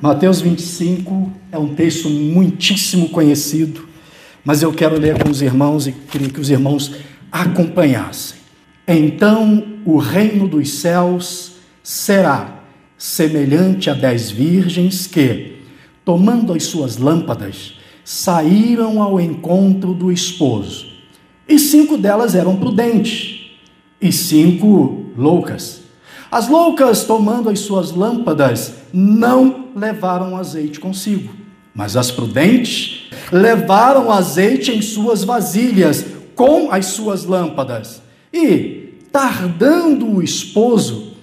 Mateus 0.00 0.40
25 0.40 1.32
é 1.50 1.58
um 1.58 1.74
texto 1.74 2.08
muitíssimo 2.08 3.08
conhecido, 3.08 3.88
mas 4.44 4.62
eu 4.62 4.72
quero 4.72 4.96
ler 4.96 5.20
com 5.20 5.28
os 5.28 5.42
irmãos 5.42 5.88
e 5.88 5.92
queria 5.92 6.28
que 6.28 6.40
os 6.40 6.50
irmãos 6.50 6.94
acompanhassem. 7.32 8.38
Então 8.86 9.80
o 9.84 9.98
reino 9.98 10.46
dos 10.46 10.70
céus 10.70 11.56
será 11.82 12.62
semelhante 12.96 13.90
a 13.90 13.94
dez 13.94 14.30
virgens 14.30 15.08
que, 15.08 15.56
tomando 16.04 16.52
as 16.52 16.62
suas 16.62 16.96
lâmpadas, 16.96 17.74
saíram 18.04 19.02
ao 19.02 19.20
encontro 19.20 19.94
do 19.94 20.12
esposo. 20.12 20.86
E 21.48 21.58
cinco 21.58 21.98
delas 21.98 22.36
eram 22.36 22.54
prudentes, 22.54 23.50
e 24.00 24.12
cinco 24.12 25.06
loucas. 25.16 25.77
As 26.30 26.48
loucas, 26.48 27.04
tomando 27.04 27.48
as 27.48 27.60
suas 27.60 27.90
lâmpadas, 27.90 28.74
não 28.92 29.68
levaram 29.74 30.36
azeite 30.36 30.78
consigo, 30.78 31.32
mas 31.74 31.96
as 31.96 32.10
prudentes 32.10 33.08
levaram 33.32 34.12
azeite 34.12 34.70
em 34.70 34.82
suas 34.82 35.24
vasilhas 35.24 36.04
com 36.34 36.70
as 36.70 36.86
suas 36.86 37.24
lâmpadas. 37.24 38.02
E, 38.32 38.94
tardando 39.10 40.06
o 40.06 40.22
esposo, 40.22 41.14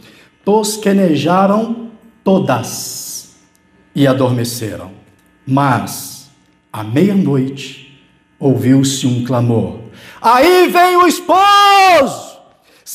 tosquenejaram 0.44 1.92
todas 2.24 3.36
e 3.94 4.08
adormeceram. 4.08 4.92
Mas, 5.46 6.30
à 6.74 6.84
meia-noite, 6.84 8.02
ouviu-se 8.40 9.06
um 9.06 9.24
clamor: 9.24 9.80
Aí 10.20 10.68
vem 10.68 10.98
o 10.98 11.08
esposo! 11.08 12.25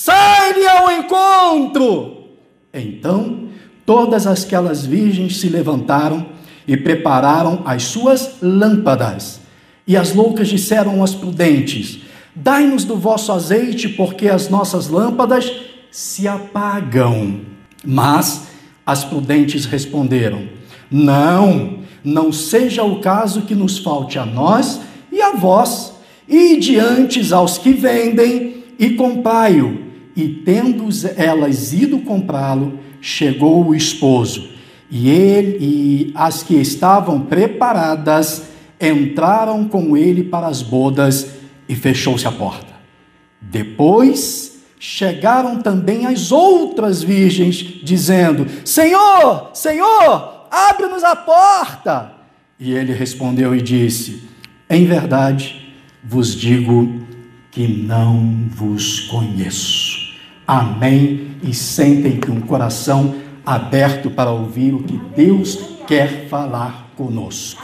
Sai-lhe 0.03 0.67
ao 0.67 0.91
encontro! 0.91 2.25
Então, 2.73 3.51
todas 3.85 4.27
aquelas 4.27 4.87
virgens 4.87 5.37
se 5.37 5.51
levantaram 5.51 6.25
e 6.67 6.75
prepararam 6.75 7.61
as 7.67 7.83
suas 7.83 8.37
lâmpadas. 8.41 9.41
E 9.87 9.99
as 9.99 10.15
loucas 10.15 10.49
disseram 10.49 11.05
às 11.05 11.15
prudentes: 11.15 12.01
Dai-nos 12.35 12.85
do 12.85 12.97
vosso 12.97 13.31
azeite, 13.31 13.91
porque 13.91 14.27
as 14.29 14.49
nossas 14.49 14.89
lâmpadas 14.89 15.53
se 15.91 16.27
apagam. 16.27 17.43
Mas 17.85 18.45
as 18.87 19.05
prudentes 19.05 19.67
responderam: 19.67 20.49
Não, 20.91 21.81
não 22.03 22.33
seja 22.33 22.83
o 22.85 23.01
caso 23.01 23.43
que 23.43 23.55
nos 23.55 23.79
falte 23.79 24.19
a 24.19 24.25
nós 24.25 24.81
e 25.13 25.21
a 25.21 25.33
vós, 25.33 25.93
e 26.27 26.57
diante 26.57 27.35
aos 27.35 27.59
que 27.59 27.75
vendem, 27.75 28.65
e 28.79 28.95
comprai-o. 28.95 29.80
E 30.17 30.29
tendo 30.29 30.89
elas 31.17 31.73
ido 31.73 32.01
comprá-lo, 32.01 32.79
chegou 33.01 33.67
o 33.67 33.75
esposo, 33.75 34.51
e 34.91 35.09
ele 35.09 35.59
e 35.61 36.13
as 36.15 36.43
que 36.43 36.55
estavam 36.55 37.21
preparadas 37.21 38.51
entraram 38.81 39.69
com 39.69 39.97
ele 39.97 40.25
para 40.25 40.49
as 40.49 40.63
bodas 40.63 41.35
e 41.69 41.75
fechou-se 41.75 42.27
a 42.27 42.33
porta. 42.33 42.75
Depois 43.41 44.61
chegaram 44.79 45.61
também 45.61 46.07
as 46.07 46.33
outras 46.33 47.03
virgens, 47.03 47.57
dizendo: 47.83 48.47
Senhor, 48.65 49.51
Senhor, 49.55 50.47
abre-nos 50.51 51.05
a 51.05 51.15
porta. 51.15 52.13
E 52.59 52.73
ele 52.73 52.93
respondeu 52.93 53.55
e 53.55 53.63
disse: 53.63 54.23
Em 54.69 54.85
verdade 54.85 55.75
vos 56.03 56.35
digo 56.35 57.01
que 57.51 57.67
não 57.69 58.47
vos 58.51 59.01
conheço. 59.01 59.90
Amém. 60.51 61.37
E 61.45 61.55
sentem 61.55 62.19
com 62.19 62.33
um 62.33 62.41
coração 62.41 63.15
aberto 63.47 64.11
para 64.11 64.33
ouvir 64.33 64.75
o 64.75 64.83
que 64.83 65.01
Deus 65.15 65.57
quer 65.87 66.27
falar 66.27 66.89
conosco. 66.97 67.63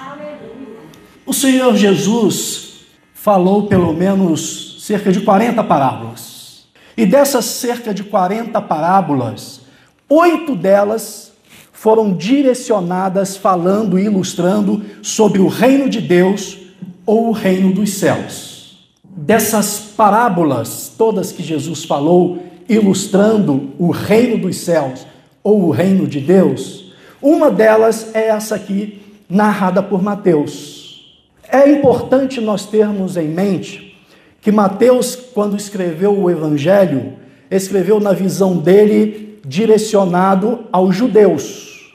O 1.26 1.34
Senhor 1.34 1.74
Jesus 1.74 2.86
falou 3.12 3.66
pelo 3.66 3.92
menos 3.92 4.76
cerca 4.78 5.10
de 5.10 5.20
40 5.22 5.64
parábolas. 5.64 6.68
E 6.96 7.04
dessas 7.04 7.46
cerca 7.46 7.92
de 7.92 8.04
40 8.04 8.62
parábolas, 8.62 9.62
oito 10.08 10.54
delas 10.54 11.32
foram 11.72 12.14
direcionadas 12.14 13.36
falando 13.36 13.98
e 13.98 14.04
ilustrando 14.04 14.84
sobre 15.02 15.40
o 15.40 15.48
reino 15.48 15.88
de 15.88 16.00
Deus 16.00 16.56
ou 17.04 17.30
o 17.30 17.32
reino 17.32 17.72
dos 17.72 17.94
céus. 17.94 18.86
Dessas 19.04 19.80
parábolas, 19.96 20.92
todas 20.96 21.32
que 21.32 21.42
Jesus 21.42 21.84
falou, 21.84 22.45
ilustrando 22.68 23.70
o 23.78 23.90
reino 23.90 24.38
dos 24.38 24.56
céus 24.56 25.06
ou 25.42 25.64
o 25.64 25.70
reino 25.70 26.06
de 26.06 26.20
Deus, 26.20 26.92
uma 27.20 27.50
delas 27.50 28.14
é 28.14 28.28
essa 28.28 28.54
aqui, 28.54 29.00
narrada 29.28 29.82
por 29.82 30.02
Mateus. 30.02 31.16
É 31.50 31.68
importante 31.70 32.40
nós 32.40 32.66
termos 32.66 33.16
em 33.16 33.28
mente 33.28 33.96
que 34.40 34.52
Mateus, 34.52 35.16
quando 35.16 35.56
escreveu 35.56 36.16
o 36.16 36.30
Evangelho, 36.30 37.14
escreveu 37.50 37.98
na 38.00 38.12
visão 38.12 38.56
dele 38.56 39.38
direcionado 39.44 40.66
aos 40.72 40.94
judeus. 40.94 41.92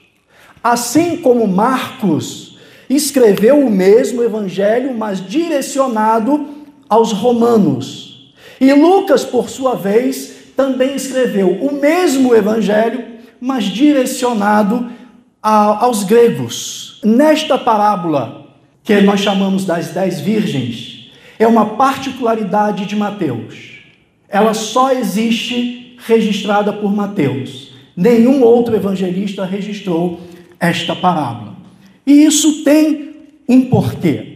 Assim 0.64 1.18
como 1.18 1.48
Marcos 1.48 2.58
escreveu 2.90 3.60
o 3.60 3.70
mesmo 3.70 4.24
Evangelho, 4.24 4.94
mas 4.94 5.26
direcionado 5.26 6.48
aos 6.90 7.14
romanos. 7.14 8.34
E 8.60 8.74
Lucas, 8.74 9.24
por 9.24 9.50
sua 9.50 9.76
vez, 9.76 10.41
também 10.62 10.96
escreveu 10.96 11.50
o 11.54 11.74
mesmo 11.74 12.36
Evangelho, 12.36 13.04
mas 13.40 13.64
direcionado 13.64 14.92
a, 15.42 15.86
aos 15.86 16.04
gregos. 16.04 17.02
Nesta 17.04 17.58
parábola, 17.58 18.46
que 18.84 19.02
nós 19.02 19.22
chamamos 19.22 19.66
das 19.66 19.88
dez 19.88 20.20
virgens, 20.22 21.12
é 21.40 21.48
uma 21.48 21.66
particularidade 21.66 22.86
de 22.86 22.96
Mateus. 22.96 23.80
Ela 24.30 24.54
só 24.54 24.92
existe 24.92 25.98
registrada 26.06 26.72
por 26.72 26.94
Mateus. 26.96 27.74
Nenhum 27.98 28.44
outro 28.44 28.76
evangelista 28.76 29.44
registrou 29.46 30.22
esta 30.60 30.96
parábola. 30.96 31.56
E 32.06 32.24
isso 32.24 32.64
tem 32.64 33.16
um 33.50 33.62
porquê. 33.62 34.31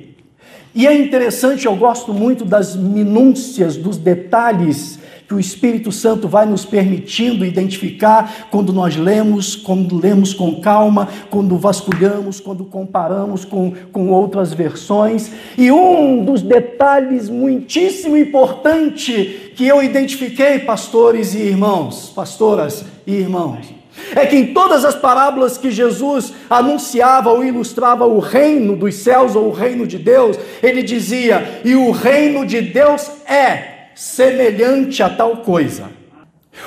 E 0.76 0.86
é 0.86 0.94
interessante, 0.94 1.66
eu 1.66 1.76
gosto 1.78 2.14
muito 2.14 2.44
das 2.44 2.76
minúcias, 2.76 3.78
dos 3.78 3.96
detalhes 3.96 5.00
que 5.26 5.34
o 5.34 5.40
Espírito 5.40 5.92
Santo 5.92 6.28
vai 6.28 6.46
nos 6.46 6.66
permitindo 6.66 7.46
identificar 7.46 8.48
quando 8.52 8.72
nós 8.72 8.96
lemos, 8.96 9.56
quando 9.56 9.98
lemos 9.98 10.34
com 10.34 10.60
calma, 10.60 11.08
quando 11.30 11.58
vasculhamos, 11.58 12.42
quando 12.42 12.66
comparamos 12.66 13.44
com, 13.46 13.74
com 13.92 14.10
outras 14.10 14.54
versões. 14.54 15.32
E 15.58 15.72
um 15.72 16.24
dos 16.24 16.42
detalhes 16.42 17.30
muitíssimo 17.30 18.16
importante 18.18 19.54
que 19.56 19.66
eu 19.66 19.82
identifiquei, 19.82 20.60
pastores 20.60 21.34
e 21.34 21.40
irmãos, 21.40 22.12
pastoras 22.14 22.86
e 23.08 23.14
irmãos, 23.14 23.75
é 24.16 24.26
que 24.26 24.36
em 24.36 24.54
todas 24.54 24.84
as 24.84 24.96
parábolas 24.96 25.58
que 25.58 25.72
Jesus 25.72 26.34
anunciava 26.50 27.30
ou 27.32 27.44
ilustrava 27.44 28.06
o 28.06 28.20
reino 28.20 28.76
dos 28.76 28.96
céus 28.96 29.36
ou 29.36 29.48
o 29.48 29.52
reino 29.52 29.88
de 29.88 29.98
Deus, 29.98 30.38
ele 30.62 30.84
dizia: 30.84 31.62
e 31.64 31.76
o 31.76 31.92
reino 31.92 32.46
de 32.46 32.62
Deus 32.62 33.10
é 33.26 33.90
semelhante 33.96 35.02
a 35.02 35.10
tal 35.10 35.38
coisa. 35.38 35.90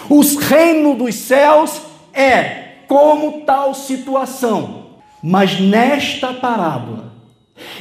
Os 0.09 0.37
reinos 0.37 0.97
dos 0.97 1.15
céus 1.15 1.81
é 2.13 2.69
como 2.87 3.43
tal 3.43 3.75
situação. 3.75 4.87
Mas 5.23 5.59
nesta 5.61 6.33
parábola, 6.33 7.13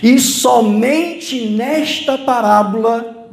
e 0.02 0.19
somente 0.19 1.50
nesta 1.50 2.18
parábola, 2.18 3.30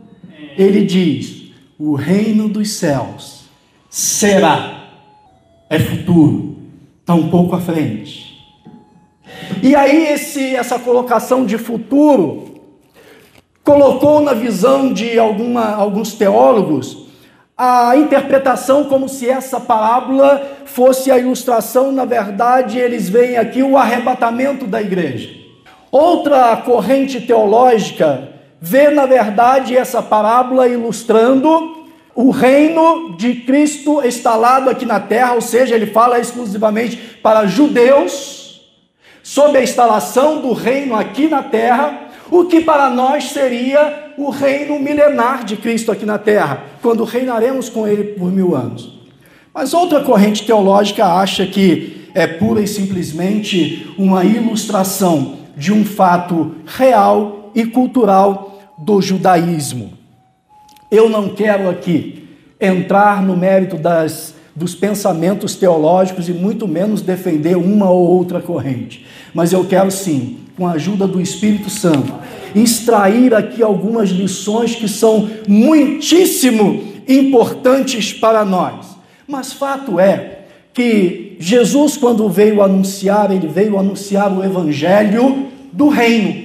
ele 0.58 0.84
diz: 0.84 1.52
o 1.78 1.94
reino 1.94 2.48
dos 2.48 2.70
céus 2.70 3.44
será, 3.88 4.73
é 5.68 5.78
futuro, 5.78 6.56
está 7.00 7.14
um 7.14 7.28
pouco 7.28 7.54
à 7.54 7.60
frente. 7.60 8.34
E 9.62 9.74
aí, 9.74 10.12
esse, 10.12 10.54
essa 10.54 10.78
colocação 10.78 11.44
de 11.44 11.58
futuro 11.58 12.60
colocou 13.62 14.20
na 14.20 14.34
visão 14.34 14.92
de 14.92 15.18
alguma, 15.18 15.74
alguns 15.74 16.12
teólogos 16.14 17.04
a 17.56 17.96
interpretação 17.96 18.84
como 18.84 19.08
se 19.08 19.30
essa 19.30 19.60
parábola 19.60 20.42
fosse 20.64 21.10
a 21.10 21.18
ilustração, 21.18 21.92
na 21.92 22.04
verdade, 22.04 22.80
eles 22.80 23.08
veem 23.08 23.36
aqui 23.36 23.62
o 23.62 23.76
arrebatamento 23.76 24.66
da 24.66 24.82
igreja. 24.82 25.30
Outra 25.90 26.56
corrente 26.56 27.20
teológica 27.20 28.28
vê, 28.60 28.90
na 28.90 29.06
verdade, 29.06 29.76
essa 29.76 30.02
parábola 30.02 30.66
ilustrando 30.66 31.83
o 32.14 32.30
reino 32.30 33.16
de 33.16 33.34
Cristo 33.34 34.04
instalado 34.06 34.70
aqui 34.70 34.86
na 34.86 35.00
terra, 35.00 35.34
ou 35.34 35.40
seja, 35.40 35.74
ele 35.74 35.86
fala 35.86 36.18
exclusivamente 36.18 36.96
para 37.22 37.46
judeus, 37.46 38.44
sobre 39.22 39.58
a 39.58 39.62
instalação 39.62 40.40
do 40.40 40.52
reino 40.52 40.94
aqui 40.94 41.26
na 41.28 41.42
terra, 41.42 42.08
o 42.30 42.44
que 42.44 42.60
para 42.60 42.90
nós 42.90 43.30
seria 43.30 44.12
o 44.16 44.30
reino 44.30 44.78
milenar 44.78 45.44
de 45.44 45.56
Cristo 45.56 45.90
aqui 45.90 46.04
na 46.04 46.18
terra, 46.18 46.62
quando 46.82 47.04
reinaremos 47.04 47.68
com 47.68 47.86
ele 47.88 48.04
por 48.04 48.30
mil 48.30 48.54
anos. 48.54 48.92
Mas 49.52 49.72
outra 49.72 50.02
corrente 50.02 50.44
teológica 50.44 51.06
acha 51.06 51.46
que 51.46 52.08
é 52.14 52.26
pura 52.26 52.60
e 52.60 52.66
simplesmente 52.66 53.92
uma 53.96 54.24
ilustração 54.24 55.38
de 55.56 55.72
um 55.72 55.84
fato 55.84 56.54
real 56.66 57.50
e 57.54 57.64
cultural 57.64 58.74
do 58.76 59.00
judaísmo. 59.00 60.03
Eu 60.94 61.08
não 61.08 61.30
quero 61.30 61.68
aqui 61.68 62.22
entrar 62.60 63.20
no 63.20 63.36
mérito 63.36 63.76
das, 63.76 64.32
dos 64.54 64.76
pensamentos 64.76 65.56
teológicos 65.56 66.28
e 66.28 66.32
muito 66.32 66.68
menos 66.68 67.02
defender 67.02 67.56
uma 67.56 67.90
ou 67.90 68.06
outra 68.06 68.40
corrente, 68.40 69.04
mas 69.34 69.52
eu 69.52 69.64
quero 69.64 69.90
sim, 69.90 70.38
com 70.56 70.68
a 70.68 70.74
ajuda 70.74 71.04
do 71.04 71.20
Espírito 71.20 71.68
Santo, 71.68 72.14
extrair 72.54 73.34
aqui 73.34 73.60
algumas 73.60 74.10
lições 74.10 74.76
que 74.76 74.86
são 74.86 75.28
muitíssimo 75.48 76.84
importantes 77.08 78.12
para 78.12 78.44
nós. 78.44 78.96
Mas 79.26 79.52
fato 79.52 79.98
é 79.98 80.42
que 80.72 81.36
Jesus, 81.40 81.96
quando 81.96 82.28
veio 82.28 82.62
anunciar, 82.62 83.32
ele 83.32 83.48
veio 83.48 83.80
anunciar 83.80 84.32
o 84.32 84.44
evangelho 84.44 85.48
do 85.72 85.88
reino. 85.88 86.43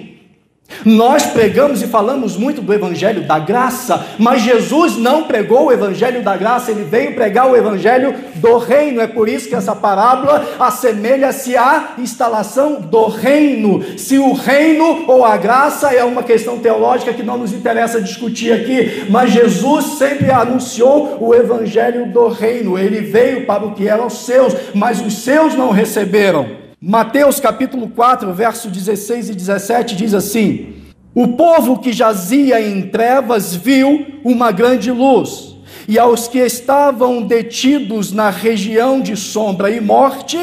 Nós 0.85 1.25
pregamos 1.25 1.81
e 1.81 1.87
falamos 1.87 2.37
muito 2.37 2.61
do 2.61 2.73
Evangelho 2.73 3.27
da 3.27 3.37
graça, 3.37 4.05
mas 4.17 4.41
Jesus 4.41 4.97
não 4.97 5.23
pregou 5.23 5.65
o 5.65 5.71
Evangelho 5.71 6.23
da 6.23 6.37
graça, 6.37 6.71
ele 6.71 6.83
veio 6.83 7.13
pregar 7.13 7.49
o 7.49 7.55
Evangelho 7.55 8.15
do 8.35 8.57
reino. 8.57 9.01
É 9.01 9.07
por 9.07 9.27
isso 9.27 9.49
que 9.49 9.55
essa 9.55 9.75
parábola 9.75 10.45
assemelha-se 10.59 11.57
à 11.57 11.95
instalação 11.97 12.81
do 12.81 13.07
reino. 13.07 13.83
Se 13.97 14.17
o 14.17 14.33
reino 14.33 15.05
ou 15.07 15.25
a 15.25 15.37
graça 15.37 15.93
é 15.93 16.03
uma 16.03 16.23
questão 16.23 16.59
teológica 16.59 17.13
que 17.13 17.23
não 17.23 17.37
nos 17.37 17.53
interessa 17.53 18.01
discutir 18.01 18.53
aqui, 18.53 19.05
mas 19.09 19.31
Jesus 19.31 19.97
sempre 19.97 20.31
anunciou 20.31 21.17
o 21.19 21.35
Evangelho 21.35 22.07
do 22.07 22.27
reino. 22.29 22.77
Ele 22.77 23.01
veio 23.01 23.45
para 23.45 23.65
o 23.65 23.73
que 23.73 23.87
eram 23.87 24.09
seus, 24.09 24.55
mas 24.73 25.01
os 25.01 25.23
seus 25.23 25.55
não 25.55 25.71
receberam. 25.71 26.58
Mateus 26.81 27.41
capítulo 27.41 27.89
4, 27.89 28.33
verso 28.33 28.69
16 28.69 29.31
e 29.31 29.35
17 29.35 29.97
diz 29.97 30.13
assim: 30.13 30.75
O 31.13 31.27
povo 31.29 31.77
que 31.77 31.91
jazia 31.91 32.61
em 32.61 32.83
trevas 32.83 33.53
viu 33.53 34.05
uma 34.23 34.49
grande 34.49 34.89
luz, 34.89 35.57
e 35.89 35.99
aos 35.99 36.29
que 36.29 36.39
estavam 36.39 37.21
detidos 37.21 38.13
na 38.13 38.29
região 38.29 39.01
de 39.01 39.17
sombra 39.17 39.69
e 39.69 39.81
morte, 39.81 40.37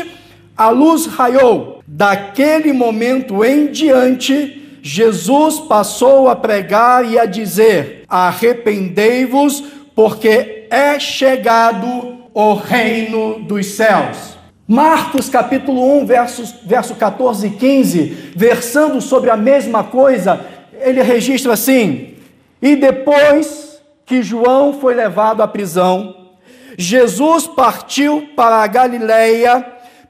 a 0.55 0.69
luz 0.69 1.06
raiou. 1.06 1.83
Daquele 1.87 2.71
momento 2.71 3.43
em 3.43 3.69
diante, 3.69 4.79
Jesus 4.83 5.61
passou 5.61 6.29
a 6.29 6.37
pregar 6.37 7.11
e 7.11 7.19
a 7.19 7.25
dizer: 7.25 8.05
Arrependei-vos, 8.06 9.65
porque 9.94 10.67
é 10.69 10.99
chegado 11.00 12.19
o 12.35 12.53
reino 12.53 13.41
dos 13.41 13.65
céus. 13.69 14.36
Marcos 14.69 15.29
capítulo 15.29 16.01
1, 16.01 16.07
versos, 16.07 16.55
verso 16.65 16.97
14 16.97 17.47
e 17.47 17.51
15, 17.51 18.33
versando 18.35 19.01
sobre 19.01 19.31
a 19.31 19.37
mesma 19.37 19.85
coisa, 19.85 20.45
ele 20.81 21.01
registra 21.03 21.53
assim: 21.53 22.15
E 22.61 22.75
depois 22.75 23.81
que 24.05 24.25
João 24.25 24.73
foi 24.73 24.95
levado 24.95 25.41
à 25.41 25.47
prisão, 25.47 26.17
Jesus 26.77 27.47
partiu 27.47 28.31
para 28.35 28.57
a 28.57 28.67
Galileia, 28.67 29.65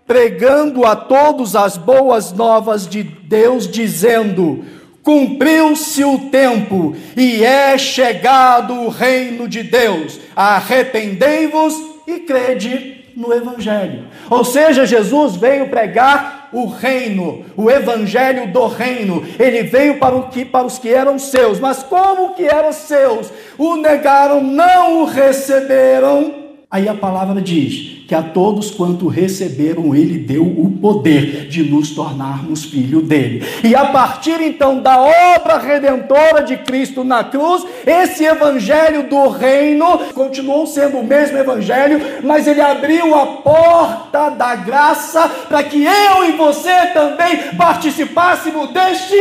pregando 0.06 0.86
a 0.86 0.96
todos 0.96 1.54
as 1.54 1.76
boas 1.76 2.32
novas 2.32 2.88
de 2.88 3.02
Deus, 3.02 3.68
dizendo: 3.68 4.64
Cumpriu-se 5.02 6.02
o 6.02 6.30
tempo 6.30 6.96
e 7.14 7.44
é 7.44 7.76
chegado 7.76 8.72
o 8.72 8.88
reino 8.88 9.46
de 9.46 9.62
Deus. 9.62 10.18
Arrependei-vos 10.34 11.74
e 12.06 12.20
crede 12.20 12.95
no 13.16 13.32
Evangelho. 13.32 14.04
Ou 14.30 14.44
seja, 14.44 14.84
Jesus 14.84 15.34
veio 15.36 15.68
pregar 15.68 16.50
o 16.52 16.66
reino, 16.66 17.44
o 17.56 17.70
Evangelho 17.70 18.52
do 18.52 18.66
reino. 18.66 19.26
Ele 19.38 19.62
veio 19.62 19.98
para, 19.98 20.14
o 20.14 20.28
que, 20.28 20.44
para 20.44 20.66
os 20.66 20.78
que 20.78 20.92
eram 20.92 21.18
seus, 21.18 21.58
mas 21.58 21.82
como 21.82 22.34
que 22.34 22.44
eram 22.44 22.72
seus? 22.72 23.32
O 23.56 23.76
negaram, 23.76 24.42
não 24.42 25.02
o 25.02 25.04
receberam. 25.06 26.45
Aí 26.76 26.90
a 26.90 26.94
palavra 26.94 27.40
diz: 27.40 28.04
que 28.06 28.14
a 28.14 28.22
todos 28.22 28.70
quanto 28.70 29.08
receberam, 29.08 29.94
ele 29.94 30.18
deu 30.18 30.42
o 30.42 30.78
poder 30.78 31.48
de 31.48 31.62
nos 31.62 31.92
tornarmos 31.92 32.66
filho 32.66 33.00
dele. 33.00 33.42
E 33.64 33.74
a 33.74 33.86
partir 33.86 34.42
então 34.42 34.80
da 34.80 35.00
obra 35.00 35.56
redentora 35.56 36.42
de 36.42 36.58
Cristo 36.58 37.02
na 37.02 37.24
cruz, 37.24 37.64
esse 37.86 38.24
evangelho 38.24 39.08
do 39.08 39.26
reino 39.28 40.00
continuou 40.12 40.66
sendo 40.66 40.98
o 40.98 41.06
mesmo 41.06 41.38
evangelho, 41.38 41.98
mas 42.22 42.46
ele 42.46 42.60
abriu 42.60 43.14
a 43.14 43.26
porta 43.38 44.28
da 44.28 44.54
graça 44.54 45.26
para 45.48 45.62
que 45.62 45.82
eu 45.82 46.28
e 46.28 46.32
você 46.32 46.88
também 46.92 47.56
participássemos 47.56 48.70
deste 48.70 49.16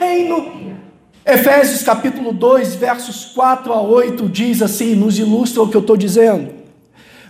reino. 0.00 0.65
Efésios 1.26 1.82
capítulo 1.82 2.32
2, 2.32 2.76
versos 2.76 3.24
4 3.24 3.72
a 3.72 3.82
8 3.82 4.28
diz 4.28 4.62
assim, 4.62 4.94
nos 4.94 5.18
ilustra 5.18 5.60
o 5.60 5.68
que 5.68 5.76
eu 5.76 5.80
estou 5.80 5.96
dizendo. 5.96 6.50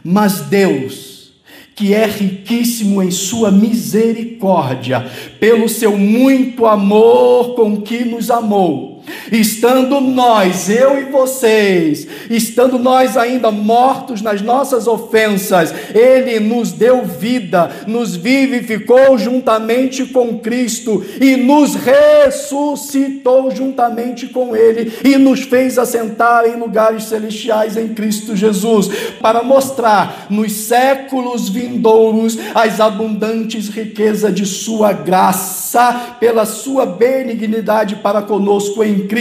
Mas 0.04 0.40
Deus, 0.40 1.32
que 1.75 1.94
é 1.94 2.04
riquíssimo 2.04 3.02
em 3.02 3.10
sua 3.10 3.50
misericórdia, 3.50 5.00
pelo 5.40 5.66
seu 5.66 5.96
muito 5.96 6.66
amor 6.66 7.54
com 7.54 7.81
que 7.81 8.04
nos 8.04 8.31
amou, 8.31 8.95
estando 9.32 10.00
nós, 10.00 10.69
eu 10.69 11.00
e 11.00 11.05
vocês, 11.05 12.06
estando 12.31 12.78
nós 12.78 13.17
ainda 13.17 13.50
mortos 13.50 14.23
nas 14.23 14.40
nossas 14.40 14.87
ofensas, 14.87 15.75
Ele 15.94 16.40
nos 16.40 16.73
deu 16.73 17.05
vida, 17.05 17.70
nos 17.87 18.17
vivificou 18.17 19.19
juntamente 19.19 20.06
com 20.06 20.38
Cristo 20.38 21.05
e 21.20 21.37
nos 21.37 21.75
ressuscitou 21.75 23.50
juntamente 23.50 24.26
com 24.28 24.55
Ele 24.55 24.93
e 25.05 25.17
nos 25.17 25.43
fez 25.43 25.78
assentar 25.78 26.44
em 26.46 26.56
lugares 26.56 27.05
celestiais 27.05 27.76
em 27.76 27.88
Cristo 27.88 28.37
Jesus, 28.37 28.88
para 29.20 29.43
mostrar 29.43 30.26
nos 30.31 30.52
séculos 30.52 31.49
vindouros 31.49 32.38
as 32.55 32.81
abundantes 32.81 33.69
riquezas 33.69 34.34
de 34.34 34.46
Sua 34.46 34.93
graça, 34.93 36.17
pela 36.20 36.44
Sua 36.44 36.87
benignidade 36.87 37.96
para 37.96 38.23
conosco 38.23 38.82
em 38.82 39.06
Cristo. 39.06 39.15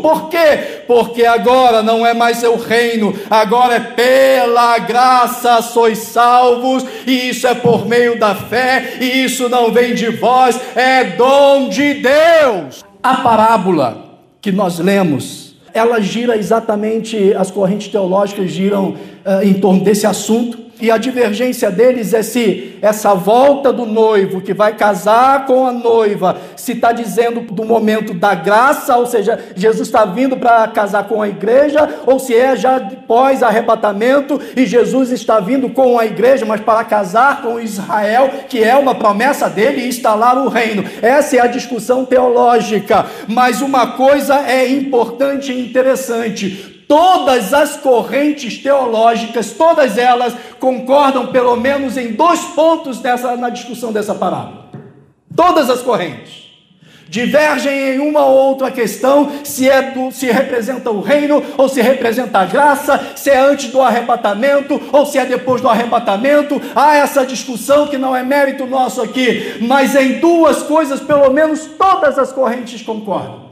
Por 0.00 0.28
quê? 0.28 0.82
Porque 0.86 1.24
agora 1.24 1.82
não 1.82 2.06
é 2.06 2.14
mais 2.14 2.38
seu 2.38 2.56
reino, 2.56 3.14
agora 3.30 3.76
é 3.76 3.80
pela 3.80 4.78
graça 4.78 5.60
sois 5.62 5.98
salvos, 5.98 6.84
e 7.06 7.30
isso 7.30 7.46
é 7.46 7.54
por 7.54 7.86
meio 7.86 8.18
da 8.18 8.34
fé, 8.34 8.98
e 9.00 9.24
isso 9.24 9.48
não 9.48 9.72
vem 9.72 9.94
de 9.94 10.08
vós, 10.10 10.58
é 10.74 11.04
dom 11.04 11.68
de 11.68 11.94
Deus. 11.94 12.84
A 13.02 13.16
parábola 13.16 14.20
que 14.40 14.52
nós 14.52 14.78
lemos, 14.78 15.56
ela 15.72 16.00
gira 16.00 16.36
exatamente, 16.36 17.34
as 17.34 17.50
correntes 17.50 17.88
teológicas 17.88 18.50
giram 18.50 18.96
uh, 19.24 19.42
em 19.42 19.54
torno 19.54 19.82
desse 19.82 20.06
assunto 20.06 20.67
e 20.80 20.90
a 20.90 20.96
divergência 20.96 21.70
deles 21.70 22.14
é 22.14 22.22
se 22.22 22.78
essa 22.80 23.14
volta 23.14 23.72
do 23.72 23.84
noivo 23.84 24.40
que 24.40 24.54
vai 24.54 24.76
casar 24.76 25.46
com 25.46 25.66
a 25.66 25.72
noiva, 25.72 26.36
se 26.56 26.72
está 26.72 26.92
dizendo 26.92 27.40
do 27.40 27.64
momento 27.64 28.14
da 28.14 28.34
graça, 28.34 28.96
ou 28.96 29.06
seja, 29.06 29.38
Jesus 29.56 29.88
está 29.88 30.04
vindo 30.04 30.36
para 30.36 30.68
casar 30.68 31.04
com 31.08 31.20
a 31.20 31.28
igreja, 31.28 31.88
ou 32.06 32.18
se 32.18 32.34
é 32.34 32.56
já 32.56 32.78
pós 33.06 33.42
arrebatamento 33.42 34.40
e 34.56 34.66
Jesus 34.66 35.10
está 35.10 35.40
vindo 35.40 35.68
com 35.70 35.98
a 35.98 36.06
igreja, 36.06 36.46
mas 36.46 36.60
para 36.60 36.84
casar 36.84 37.42
com 37.42 37.60
Israel, 37.60 38.30
que 38.48 38.62
é 38.62 38.76
uma 38.76 38.94
promessa 38.94 39.48
dele 39.48 39.82
e 39.82 39.88
instalar 39.88 40.38
o 40.38 40.48
reino. 40.48 40.84
Essa 41.02 41.36
é 41.36 41.40
a 41.40 41.46
discussão 41.46 42.04
teológica. 42.04 43.06
Mas 43.26 43.60
uma 43.60 43.92
coisa 43.92 44.48
é 44.48 44.68
importante 44.68 45.52
e 45.52 45.60
interessante: 45.60 46.77
Todas 46.88 47.52
as 47.52 47.76
correntes 47.76 48.56
teológicas, 48.62 49.50
todas 49.50 49.98
elas 49.98 50.34
concordam 50.58 51.26
pelo 51.26 51.54
menos 51.54 51.98
em 51.98 52.12
dois 52.12 52.40
pontos 52.40 52.98
dessa, 52.98 53.36
na 53.36 53.50
discussão 53.50 53.92
dessa 53.92 54.14
parábola. 54.14 54.70
Todas 55.36 55.68
as 55.68 55.82
correntes 55.82 56.48
divergem 57.10 57.94
em 57.94 57.98
uma 57.98 58.24
ou 58.24 58.48
outra 58.48 58.70
questão, 58.70 59.30
se 59.44 59.68
é 59.68 59.82
do, 59.90 60.10
se 60.10 60.26
representa 60.26 60.90
o 60.90 61.00
reino 61.00 61.42
ou 61.56 61.68
se 61.68 61.80
representa 61.80 62.38
a 62.38 62.44
graça, 62.44 63.12
se 63.14 63.30
é 63.30 63.38
antes 63.38 63.70
do 63.70 63.82
arrebatamento 63.82 64.80
ou 64.90 65.04
se 65.04 65.18
é 65.18 65.26
depois 65.26 65.60
do 65.60 65.68
arrebatamento. 65.68 66.60
Há 66.74 66.96
essa 66.96 67.24
discussão 67.24 67.86
que 67.86 67.98
não 67.98 68.16
é 68.16 68.22
mérito 68.22 68.66
nosso 68.66 69.02
aqui, 69.02 69.58
mas 69.60 69.94
em 69.94 70.20
duas 70.20 70.62
coisas, 70.62 71.00
pelo 71.00 71.30
menos 71.32 71.66
todas 71.78 72.18
as 72.18 72.32
correntes 72.32 72.80
concordam. 72.80 73.48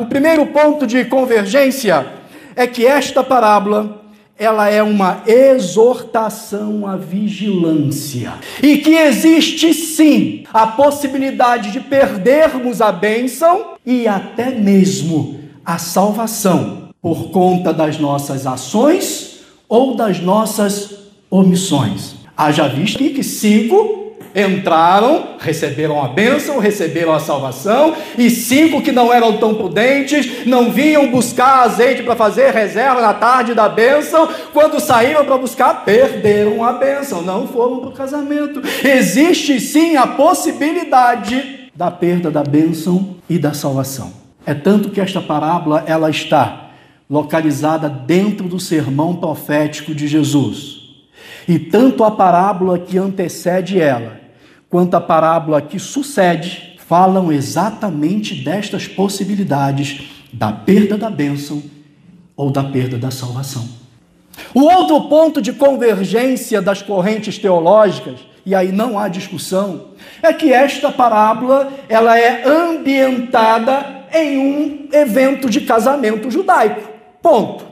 O 0.00 0.06
primeiro 0.06 0.46
ponto 0.46 0.86
de 0.86 1.04
convergência 1.04 2.18
é 2.58 2.66
que 2.66 2.84
esta 2.84 3.22
parábola 3.22 4.02
ela 4.36 4.68
é 4.68 4.82
uma 4.82 5.22
exortação 5.28 6.84
à 6.86 6.96
vigilância. 6.96 8.34
E 8.60 8.78
que 8.78 8.96
existe 8.96 9.72
sim 9.72 10.42
a 10.52 10.66
possibilidade 10.66 11.70
de 11.70 11.78
perdermos 11.78 12.80
a 12.80 12.90
bênção 12.90 13.74
e 13.86 14.08
até 14.08 14.50
mesmo 14.50 15.38
a 15.64 15.78
salvação 15.78 16.88
por 17.00 17.30
conta 17.30 17.72
das 17.72 17.96
nossas 17.96 18.44
ações 18.44 19.40
ou 19.68 19.94
das 19.94 20.18
nossas 20.18 20.98
omissões. 21.30 22.16
Haja 22.36 22.66
visto 22.66 22.98
que 22.98 23.22
cinco 23.22 23.97
entraram, 24.34 25.36
receberam 25.38 26.02
a 26.02 26.08
bênção, 26.08 26.58
receberam 26.58 27.12
a 27.12 27.20
salvação, 27.20 27.94
e 28.16 28.30
cinco 28.30 28.82
que 28.82 28.92
não 28.92 29.12
eram 29.12 29.36
tão 29.36 29.54
prudentes, 29.54 30.46
não 30.46 30.70
vinham 30.70 31.10
buscar 31.10 31.60
azeite 31.60 32.02
para 32.02 32.16
fazer 32.16 32.52
reserva 32.52 33.00
na 33.00 33.14
tarde 33.14 33.54
da 33.54 33.68
bênção, 33.68 34.28
quando 34.52 34.80
saíram 34.80 35.24
para 35.24 35.38
buscar, 35.38 35.84
perderam 35.84 36.64
a 36.64 36.72
bênção, 36.72 37.22
não 37.22 37.46
foram 37.48 37.78
para 37.78 37.88
o 37.88 37.92
casamento. 37.92 38.62
Existe 38.84 39.60
sim 39.60 39.96
a 39.96 40.06
possibilidade 40.06 41.70
da 41.74 41.90
perda 41.90 42.30
da 42.30 42.42
bênção 42.42 43.16
e 43.28 43.38
da 43.38 43.52
salvação. 43.52 44.12
É 44.44 44.54
tanto 44.54 44.90
que 44.90 45.00
esta 45.00 45.20
parábola 45.20 45.84
ela 45.86 46.10
está 46.10 46.70
localizada 47.08 47.88
dentro 47.88 48.48
do 48.48 48.60
sermão 48.60 49.16
profético 49.16 49.94
de 49.94 50.06
Jesus. 50.06 50.77
E 51.48 51.58
tanto 51.58 52.04
a 52.04 52.10
parábola 52.10 52.78
que 52.78 52.98
antecede 52.98 53.80
ela, 53.80 54.20
quanto 54.68 54.94
a 54.94 55.00
parábola 55.00 55.62
que 55.62 55.78
sucede, 55.78 56.76
falam 56.86 57.32
exatamente 57.32 58.34
destas 58.34 58.86
possibilidades 58.86 60.10
da 60.30 60.52
perda 60.52 60.98
da 60.98 61.08
bênção 61.08 61.62
ou 62.36 62.50
da 62.50 62.62
perda 62.62 62.98
da 62.98 63.10
salvação. 63.10 63.66
O 64.52 64.60
outro 64.60 65.08
ponto 65.08 65.40
de 65.40 65.54
convergência 65.54 66.60
das 66.60 66.82
correntes 66.82 67.38
teológicas, 67.38 68.20
e 68.44 68.54
aí 68.54 68.70
não 68.70 68.98
há 68.98 69.08
discussão, 69.08 69.88
é 70.22 70.34
que 70.34 70.52
esta 70.52 70.92
parábola 70.92 71.72
ela 71.88 72.18
é 72.18 72.46
ambientada 72.46 74.04
em 74.14 74.38
um 74.38 74.88
evento 74.92 75.48
de 75.48 75.62
casamento 75.62 76.30
judaico. 76.30 76.88
Ponto. 77.22 77.66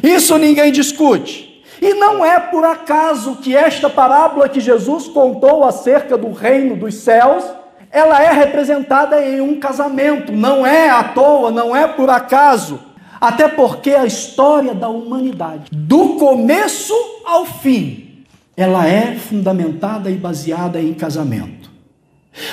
Isso 0.00 0.38
ninguém 0.38 0.70
discute. 0.70 1.49
E 1.80 1.94
não 1.94 2.24
é 2.24 2.38
por 2.38 2.64
acaso 2.64 3.36
que 3.36 3.56
esta 3.56 3.88
parábola 3.88 4.48
que 4.48 4.60
Jesus 4.60 5.08
contou 5.08 5.64
acerca 5.64 6.18
do 6.18 6.32
reino 6.32 6.76
dos 6.76 6.96
céus, 6.96 7.44
ela 7.90 8.22
é 8.22 8.30
representada 8.32 9.24
em 9.24 9.40
um 9.40 9.58
casamento, 9.58 10.30
não 10.32 10.66
é 10.66 10.90
à 10.90 11.02
toa, 11.02 11.50
não 11.50 11.74
é 11.74 11.86
por 11.86 12.10
acaso. 12.10 12.78
Até 13.20 13.48
porque 13.48 13.90
a 13.90 14.06
história 14.06 14.74
da 14.74 14.88
humanidade, 14.88 15.70
do 15.72 16.10
começo 16.10 16.94
ao 17.24 17.44
fim, 17.44 18.24
ela 18.56 18.86
é 18.86 19.14
fundamentada 19.14 20.10
e 20.10 20.14
baseada 20.14 20.80
em 20.80 20.92
casamento. 20.92 21.70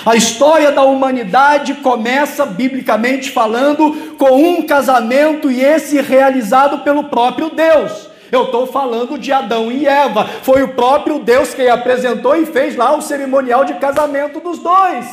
A 0.06 0.16
história 0.16 0.72
da 0.72 0.84
humanidade 0.84 1.76
começa, 1.76 2.46
biblicamente 2.46 3.32
falando, 3.32 4.16
com 4.18 4.42
um 4.42 4.64
casamento 4.64 5.52
e 5.52 5.62
esse 5.62 6.02
realizado 6.02 6.80
pelo 6.80 7.06
próprio 7.06 7.50
Deus. 7.50 8.07
Eu 8.32 8.46
estou 8.46 8.68
falando 8.68 9.18
de 9.18 9.32
Adão 9.32 9.72
e 9.72 9.86
Eva. 9.86 10.26
Foi 10.42 10.64
o 10.64 10.70
próprio 10.70 11.20
Deus 11.20 11.54
quem 11.54 11.70
apresentou 11.70 12.36
e 12.36 12.46
fez 12.46 12.76
lá 12.76 12.96
o 12.96 13.02
cerimonial 13.02 13.66
de 13.66 13.76
casamento 13.76 14.40
dos 14.40 14.60
dois. 14.60 15.06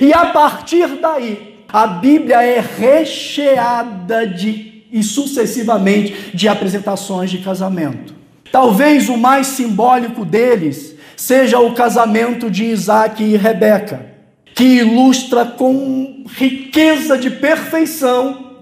E 0.00 0.12
a 0.12 0.26
partir 0.26 0.86
daí, 1.00 1.64
a 1.68 1.86
Bíblia 1.86 2.42
é 2.42 2.60
recheada 2.60 4.26
de 4.26 4.74
e 4.92 5.02
sucessivamente 5.02 6.30
de 6.32 6.46
apresentações 6.46 7.28
de 7.28 7.38
casamento. 7.38 8.14
Talvez 8.52 9.08
o 9.08 9.16
mais 9.16 9.48
simbólico 9.48 10.24
deles 10.24 10.94
seja 11.16 11.58
o 11.58 11.74
casamento 11.74 12.48
de 12.48 12.66
Isaac 12.66 13.20
e 13.20 13.36
Rebeca, 13.36 14.06
que 14.54 14.62
ilustra 14.62 15.44
com 15.44 16.24
riqueza 16.28 17.18
de 17.18 17.28
perfeição 17.28 18.52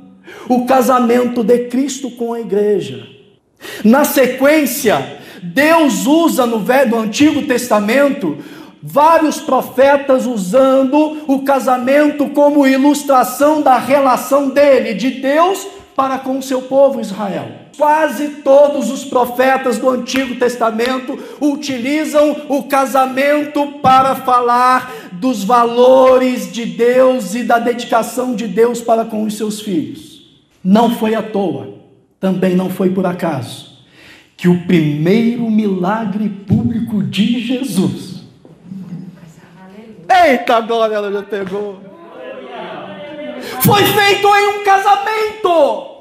o 0.48 0.64
casamento 0.64 1.44
de 1.44 1.66
Cristo 1.68 2.10
com 2.10 2.32
a 2.32 2.40
igreja. 2.40 3.06
Na 3.84 4.04
sequência, 4.04 5.20
Deus 5.42 6.06
usa 6.06 6.46
no, 6.46 6.60
Velho, 6.60 6.98
Antigo 6.98 7.42
Testamento 7.42 8.38
vários 8.82 9.40
profetas 9.40 10.26
usando 10.26 11.22
o 11.28 11.42
casamento 11.42 12.30
como 12.30 12.66
ilustração 12.66 13.62
da 13.62 13.78
relação 13.78 14.48
dele, 14.48 14.94
de 14.94 15.10
Deus 15.10 15.66
para 15.94 16.18
com 16.18 16.38
o 16.38 16.42
seu 16.42 16.62
povo 16.62 17.00
Israel. 17.00 17.48
Quase 17.76 18.28
todos 18.42 18.90
os 18.90 19.04
profetas 19.04 19.78
do 19.78 19.88
Antigo 19.88 20.34
Testamento 20.34 21.18
utilizam 21.40 22.36
o 22.48 22.64
casamento 22.64 23.78
para 23.80 24.16
falar 24.16 24.92
dos 25.12 25.44
valores 25.44 26.52
de 26.52 26.66
Deus 26.66 27.34
e 27.34 27.44
da 27.44 27.58
dedicação 27.58 28.34
de 28.34 28.46
Deus 28.48 28.80
para 28.80 29.04
com 29.04 29.22
os 29.22 29.36
seus 29.36 29.60
filhos. 29.60 30.22
Não 30.62 30.96
foi 30.96 31.14
à 31.14 31.22
toa 31.22 31.71
também 32.22 32.54
não 32.54 32.70
foi 32.70 32.88
por 32.88 33.04
acaso 33.04 33.72
que 34.36 34.48
o 34.48 34.64
primeiro 34.64 35.50
milagre 35.50 36.28
público 36.28 37.02
de 37.02 37.40
Jesus. 37.40 38.22
Eita, 40.08 40.60
glória, 40.60 40.94
ela 40.94 41.10
já 41.10 41.22
pegou. 41.22 41.82
Foi 43.62 43.82
feito 43.82 44.28
em 44.28 44.60
um 44.60 44.64
casamento. 44.64 45.91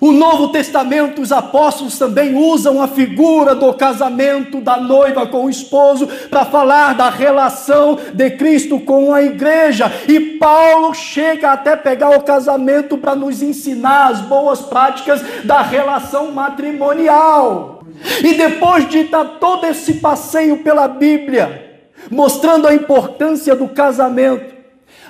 O 0.00 0.12
Novo 0.12 0.48
Testamento, 0.48 1.20
os 1.20 1.32
apóstolos 1.32 1.98
também 1.98 2.36
usam 2.36 2.80
a 2.80 2.86
figura 2.86 3.52
do 3.52 3.74
casamento 3.74 4.60
da 4.60 4.76
noiva 4.76 5.26
com 5.26 5.46
o 5.46 5.50
esposo 5.50 6.06
para 6.30 6.44
falar 6.44 6.94
da 6.94 7.10
relação 7.10 7.98
de 8.14 8.30
Cristo 8.30 8.78
com 8.78 9.12
a 9.12 9.22
igreja. 9.22 9.90
E 10.06 10.20
Paulo 10.38 10.94
chega 10.94 11.50
até 11.50 11.74
pegar 11.74 12.10
o 12.10 12.22
casamento 12.22 12.96
para 12.96 13.16
nos 13.16 13.42
ensinar 13.42 14.12
as 14.12 14.20
boas 14.20 14.60
práticas 14.60 15.20
da 15.42 15.62
relação 15.62 16.30
matrimonial. 16.30 17.82
E 18.22 18.34
depois 18.34 18.88
de 18.88 19.04
dar 19.04 19.24
todo 19.40 19.66
esse 19.66 19.94
passeio 19.94 20.58
pela 20.58 20.86
Bíblia, 20.86 21.80
mostrando 22.08 22.68
a 22.68 22.74
importância 22.74 23.56
do 23.56 23.66
casamento, 23.66 24.54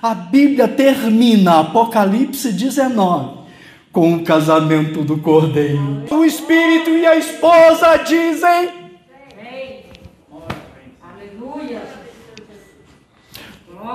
a 0.01 0.15
Bíblia 0.15 0.67
termina 0.67 1.61
Apocalipse 1.61 2.53
19 2.53 3.38
com 3.93 4.15
o 4.15 4.25
casamento 4.25 5.03
do 5.03 5.19
cordeiro. 5.19 6.05
O 6.11 6.25
espírito 6.25 6.91
e 6.91 7.07
a 7.07 7.17
esposa 7.17 7.97
dizem: 7.97 8.71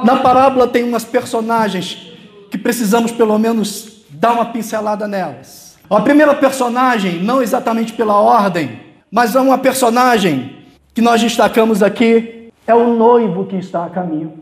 Na 0.03 0.17
parábola 0.17 0.67
tem 0.67 0.83
umas 0.83 1.05
personagens 1.05 2.11
que 2.49 2.57
precisamos 2.57 3.11
pelo 3.11 3.37
menos 3.37 4.03
dar 4.09 4.33
uma 4.33 4.45
pincelada 4.45 5.07
nelas. 5.07 5.77
A 5.89 6.01
primeira 6.01 6.33
personagem, 6.33 7.21
não 7.21 7.41
exatamente 7.41 7.93
pela 7.93 8.19
ordem, 8.19 8.79
mas 9.11 9.35
é 9.35 9.39
uma 9.39 9.57
personagem 9.57 10.57
que 10.93 11.01
nós 11.01 11.21
destacamos 11.21 11.83
aqui, 11.83 12.49
é 12.65 12.73
o 12.73 12.95
noivo 12.95 13.45
que 13.45 13.57
está 13.57 13.85
a 13.85 13.89
caminho. 13.89 14.33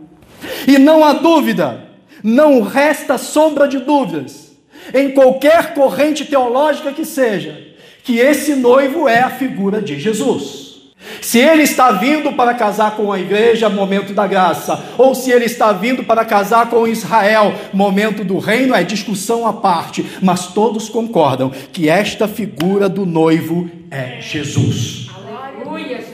E 0.67 0.77
não 0.77 1.03
há 1.03 1.13
dúvida, 1.13 1.83
não 2.23 2.61
resta 2.61 3.17
sombra 3.17 3.67
de 3.67 3.79
dúvidas 3.79 4.50
em 4.93 5.11
qualquer 5.11 5.73
corrente 5.73 6.25
teológica 6.25 6.91
que 6.91 7.05
seja, 7.05 7.57
que 8.03 8.19
esse 8.19 8.55
noivo 8.55 9.07
é 9.07 9.19
a 9.19 9.29
figura 9.29 9.81
de 9.81 9.99
Jesus. 9.99 10.71
Se 11.19 11.39
ele 11.39 11.63
está 11.63 11.91
vindo 11.91 12.33
para 12.33 12.53
casar 12.53 12.95
com 12.95 13.11
a 13.11 13.19
igreja, 13.19 13.69
momento 13.69 14.13
da 14.13 14.27
graça, 14.27 14.83
ou 14.97 15.13
se 15.13 15.31
ele 15.31 15.45
está 15.45 15.71
vindo 15.71 16.03
para 16.03 16.23
casar 16.25 16.69
com 16.69 16.87
Israel, 16.87 17.53
momento 17.73 18.23
do 18.23 18.37
reino, 18.37 18.73
é 18.73 18.83
discussão 18.83 19.47
à 19.47 19.53
parte, 19.53 20.05
mas 20.21 20.47
todos 20.47 20.89
concordam 20.89 21.51
que 21.71 21.89
esta 21.89 22.27
figura 22.27 22.87
do 22.87 23.05
noivo 23.05 23.69
é 23.89 24.21
Jesus. 24.21 25.07
Aleluia, 25.13 25.97
Jesus. 25.97 26.11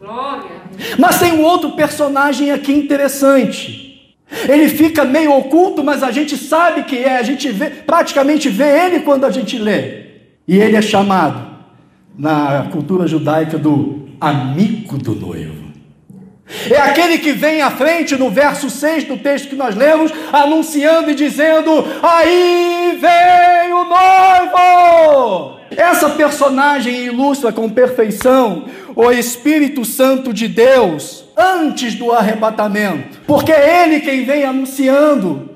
Glória. 0.00 0.50
Mas 0.98 1.18
tem 1.18 1.32
um 1.32 1.42
outro 1.42 1.72
personagem 1.72 2.50
aqui 2.50 2.72
interessante. 2.72 3.85
Ele 4.48 4.68
fica 4.68 5.04
meio 5.04 5.32
oculto, 5.32 5.84
mas 5.84 6.02
a 6.02 6.10
gente 6.10 6.36
sabe 6.36 6.82
que 6.82 6.96
é, 6.96 7.18
a 7.18 7.22
gente 7.22 7.48
vê, 7.50 7.70
praticamente 7.70 8.48
vê 8.48 8.86
ele 8.86 9.00
quando 9.00 9.24
a 9.24 9.30
gente 9.30 9.56
lê. 9.58 10.06
E 10.48 10.58
ele 10.58 10.76
é 10.76 10.82
chamado, 10.82 11.46
na 12.18 12.68
cultura 12.72 13.06
judaica, 13.06 13.56
do 13.56 14.08
amigo 14.20 14.98
do 14.98 15.14
noivo. 15.14 15.65
É 16.70 16.78
aquele 16.78 17.18
que 17.18 17.32
vem 17.32 17.60
à 17.60 17.70
frente 17.70 18.16
no 18.16 18.30
verso 18.30 18.70
6 18.70 19.04
do 19.04 19.16
texto 19.16 19.48
que 19.48 19.56
nós 19.56 19.74
lemos, 19.74 20.12
anunciando 20.32 21.10
e 21.10 21.14
dizendo: 21.14 21.84
Aí 22.02 22.98
vem 23.00 23.72
o 23.72 23.84
noivo! 23.84 25.56
Essa 25.76 26.10
personagem 26.10 27.04
ilustra 27.04 27.52
com 27.52 27.68
perfeição 27.68 28.64
o 28.94 29.10
Espírito 29.10 29.84
Santo 29.84 30.32
de 30.32 30.48
Deus 30.48 31.24
antes 31.36 31.94
do 31.94 32.12
arrebatamento, 32.12 33.20
porque 33.26 33.52
é 33.52 33.84
ele 33.84 34.00
quem 34.00 34.24
vem 34.24 34.44
anunciando 34.44 35.50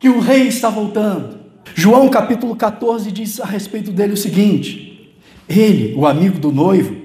que 0.00 0.08
o 0.08 0.20
rei 0.20 0.48
está 0.48 0.70
voltando. 0.70 1.40
João 1.74 2.08
capítulo 2.08 2.56
14 2.56 3.10
diz 3.10 3.40
a 3.40 3.44
respeito 3.44 3.90
dele 3.90 4.14
o 4.14 4.16
seguinte: 4.16 5.12
ele, 5.48 5.94
o 5.96 6.06
amigo 6.06 6.38
do 6.38 6.50
noivo, 6.50 6.96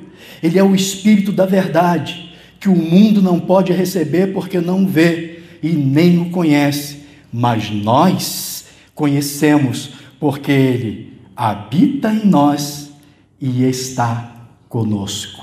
ele 0.41 0.57
é 0.57 0.63
o 0.63 0.75
espírito 0.75 1.31
da 1.31 1.45
verdade, 1.45 2.26
que 2.67 2.69
o 2.69 2.75
mundo 2.75 3.21
não 3.21 3.39
pode 3.39 3.71
receber 3.71 4.33
porque 4.33 4.59
não 4.59 4.85
vê 4.85 5.39
e 5.63 5.69
nem 5.69 6.19
o 6.19 6.29
conhece, 6.31 7.05
mas 7.31 7.71
nós 7.71 8.65
conhecemos 8.93 9.93
porque 10.19 10.51
ele 10.51 11.13
habita 11.33 12.11
em 12.11 12.25
nós 12.25 12.91
e 13.39 13.63
está 13.63 14.49
conosco. 14.67 15.41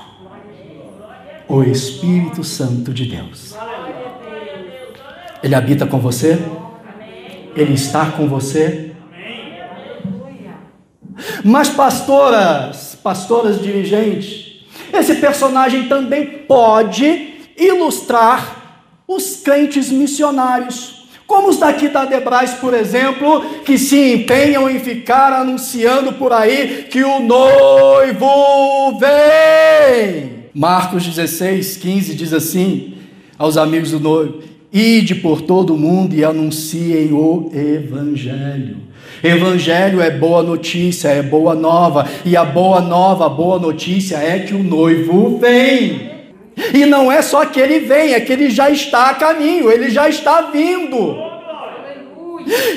O 1.48 1.62
Espírito 1.62 2.44
Santo 2.44 2.92
de 2.92 3.06
Deus. 3.06 3.54
Ele 5.42 5.54
habita 5.54 5.86
com 5.86 5.98
você? 5.98 6.38
Ele 7.56 7.72
está 7.72 8.10
com 8.10 8.28
você? 8.28 8.92
Mas 11.42 11.70
pastoras, 11.70 12.98
pastoras 13.02 13.62
dirigentes, 13.62 14.43
esse 14.96 15.16
personagem 15.16 15.88
também 15.88 16.26
pode 16.46 17.34
ilustrar 17.56 18.82
os 19.06 19.36
crentes 19.36 19.90
missionários. 19.90 21.04
Como 21.26 21.48
os 21.48 21.56
daqui 21.56 21.88
da 21.88 22.04
Debrais, 22.04 22.54
por 22.54 22.74
exemplo, 22.74 23.42
que 23.64 23.78
se 23.78 24.14
empenham 24.14 24.68
em 24.68 24.78
ficar 24.78 25.32
anunciando 25.32 26.12
por 26.12 26.32
aí 26.32 26.86
que 26.90 27.02
o 27.02 27.20
noivo 27.20 28.98
vem. 28.98 30.44
Marcos 30.54 31.04
16, 31.04 31.78
15 31.78 32.14
diz 32.14 32.32
assim 32.32 32.94
aos 33.38 33.56
amigos 33.56 33.90
do 33.90 34.00
noivo: 34.00 34.42
Ide 34.72 35.14
por 35.16 35.40
todo 35.40 35.74
o 35.74 35.78
mundo 35.78 36.14
e 36.14 36.24
anunciem 36.24 37.12
o 37.12 37.50
Evangelho. 37.52 38.76
Evangelho 39.24 40.02
é 40.02 40.10
boa 40.10 40.42
notícia, 40.42 41.08
é 41.08 41.22
boa 41.22 41.54
nova, 41.54 42.06
e 42.26 42.36
a 42.36 42.44
boa 42.44 42.82
nova, 42.82 43.24
a 43.24 43.28
boa 43.30 43.58
notícia 43.58 44.16
é 44.18 44.40
que 44.40 44.54
o 44.54 44.62
noivo 44.62 45.38
vem. 45.38 46.12
E 46.74 46.84
não 46.84 47.10
é 47.10 47.22
só 47.22 47.46
que 47.46 47.58
ele 47.58 47.80
vem, 47.80 48.12
é 48.12 48.20
que 48.20 48.30
ele 48.30 48.50
já 48.50 48.68
está 48.68 49.08
a 49.08 49.14
caminho, 49.14 49.70
ele 49.70 49.88
já 49.88 50.10
está 50.10 50.42
vindo. 50.42 51.16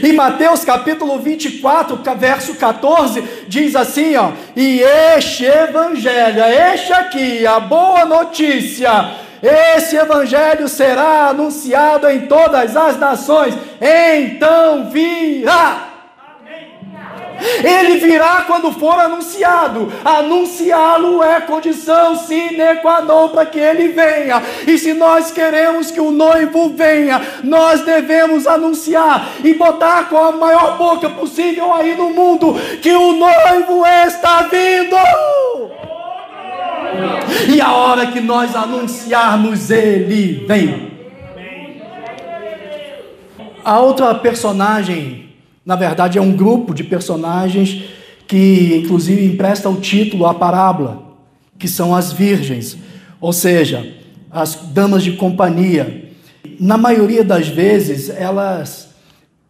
Em 0.01 0.13
Mateus 0.13 0.63
capítulo 0.63 1.19
24, 1.19 1.99
verso 2.17 2.55
14, 2.55 3.21
diz 3.49 3.75
assim: 3.75 4.15
ó, 4.15 4.31
e 4.55 4.79
este 5.17 5.43
evangelho, 5.43 6.41
este 6.73 6.93
aqui, 6.93 7.45
a 7.45 7.59
boa 7.59 8.05
notícia, 8.05 9.11
esse 9.43 9.97
evangelho 9.97 10.69
será 10.69 11.27
anunciado 11.27 12.07
em 12.07 12.21
todas 12.21 12.77
as 12.77 12.97
nações, 12.97 13.53
então 13.81 14.89
virá. 14.89 15.96
Ele 17.63 17.97
virá 17.97 18.43
quando 18.47 18.71
for 18.71 18.99
anunciado. 18.99 19.91
Anunciá-lo 20.03 21.23
é 21.23 21.41
condição 21.41 22.15
sine 22.15 22.75
qua 22.81 23.01
non 23.01 23.29
para 23.29 23.45
que 23.45 23.59
ele 23.59 23.89
venha. 23.89 24.41
E 24.65 24.77
se 24.77 24.93
nós 24.93 25.31
queremos 25.31 25.91
que 25.91 25.99
o 25.99 26.11
noivo 26.11 26.69
venha, 26.69 27.21
nós 27.43 27.81
devemos 27.81 28.47
anunciar 28.47 29.29
e 29.43 29.53
botar 29.53 30.09
com 30.09 30.17
a 30.17 30.31
maior 30.31 30.77
boca 30.77 31.09
possível 31.09 31.73
aí 31.73 31.95
no 31.95 32.09
mundo 32.09 32.55
que 32.81 32.91
o 32.91 33.13
noivo 33.13 33.85
está 33.85 34.43
vindo. 34.43 34.97
E 37.53 37.61
a 37.61 37.71
hora 37.73 38.07
que 38.07 38.19
nós 38.19 38.55
anunciarmos, 38.55 39.69
ele 39.69 40.45
vem. 40.47 40.91
A 43.63 43.79
outra 43.79 44.15
personagem 44.15 45.26
na 45.67 45.75
verdade, 45.75 46.17
é 46.17 46.21
um 46.21 46.31
grupo 46.31 46.73
de 46.73 46.81
personagens 46.81 47.83
que, 48.25 48.81
inclusive, 48.85 49.25
empresta 49.25 49.69
o 49.69 49.75
título 49.75 50.25
à 50.25 50.33
parábola, 50.33 51.03
que 51.59 51.67
são 51.67 51.93
as 51.93 52.13
virgens, 52.13 52.77
ou 53.19 53.33
seja, 53.33 53.85
as 54.31 54.55
damas 54.71 55.03
de 55.03 55.11
companhia. 55.11 56.05
Na 56.57 56.77
maioria 56.77 57.21
das 57.21 57.49
vezes, 57.49 58.09
elas 58.09 58.91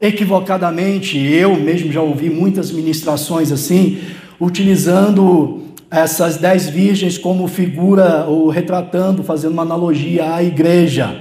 equivocadamente, 0.01 1.19
eu 1.19 1.55
mesmo 1.55 1.91
já 1.91 2.01
ouvi 2.01 2.31
muitas 2.31 2.71
ministrações 2.71 3.51
assim, 3.51 3.99
utilizando 4.41 5.65
essas 5.91 6.37
dez 6.37 6.67
virgens 6.67 7.15
como 7.19 7.47
figura 7.47 8.25
ou 8.25 8.49
retratando, 8.49 9.21
fazendo 9.21 9.51
uma 9.51 9.61
analogia 9.61 10.33
à 10.33 10.43
igreja. 10.43 11.15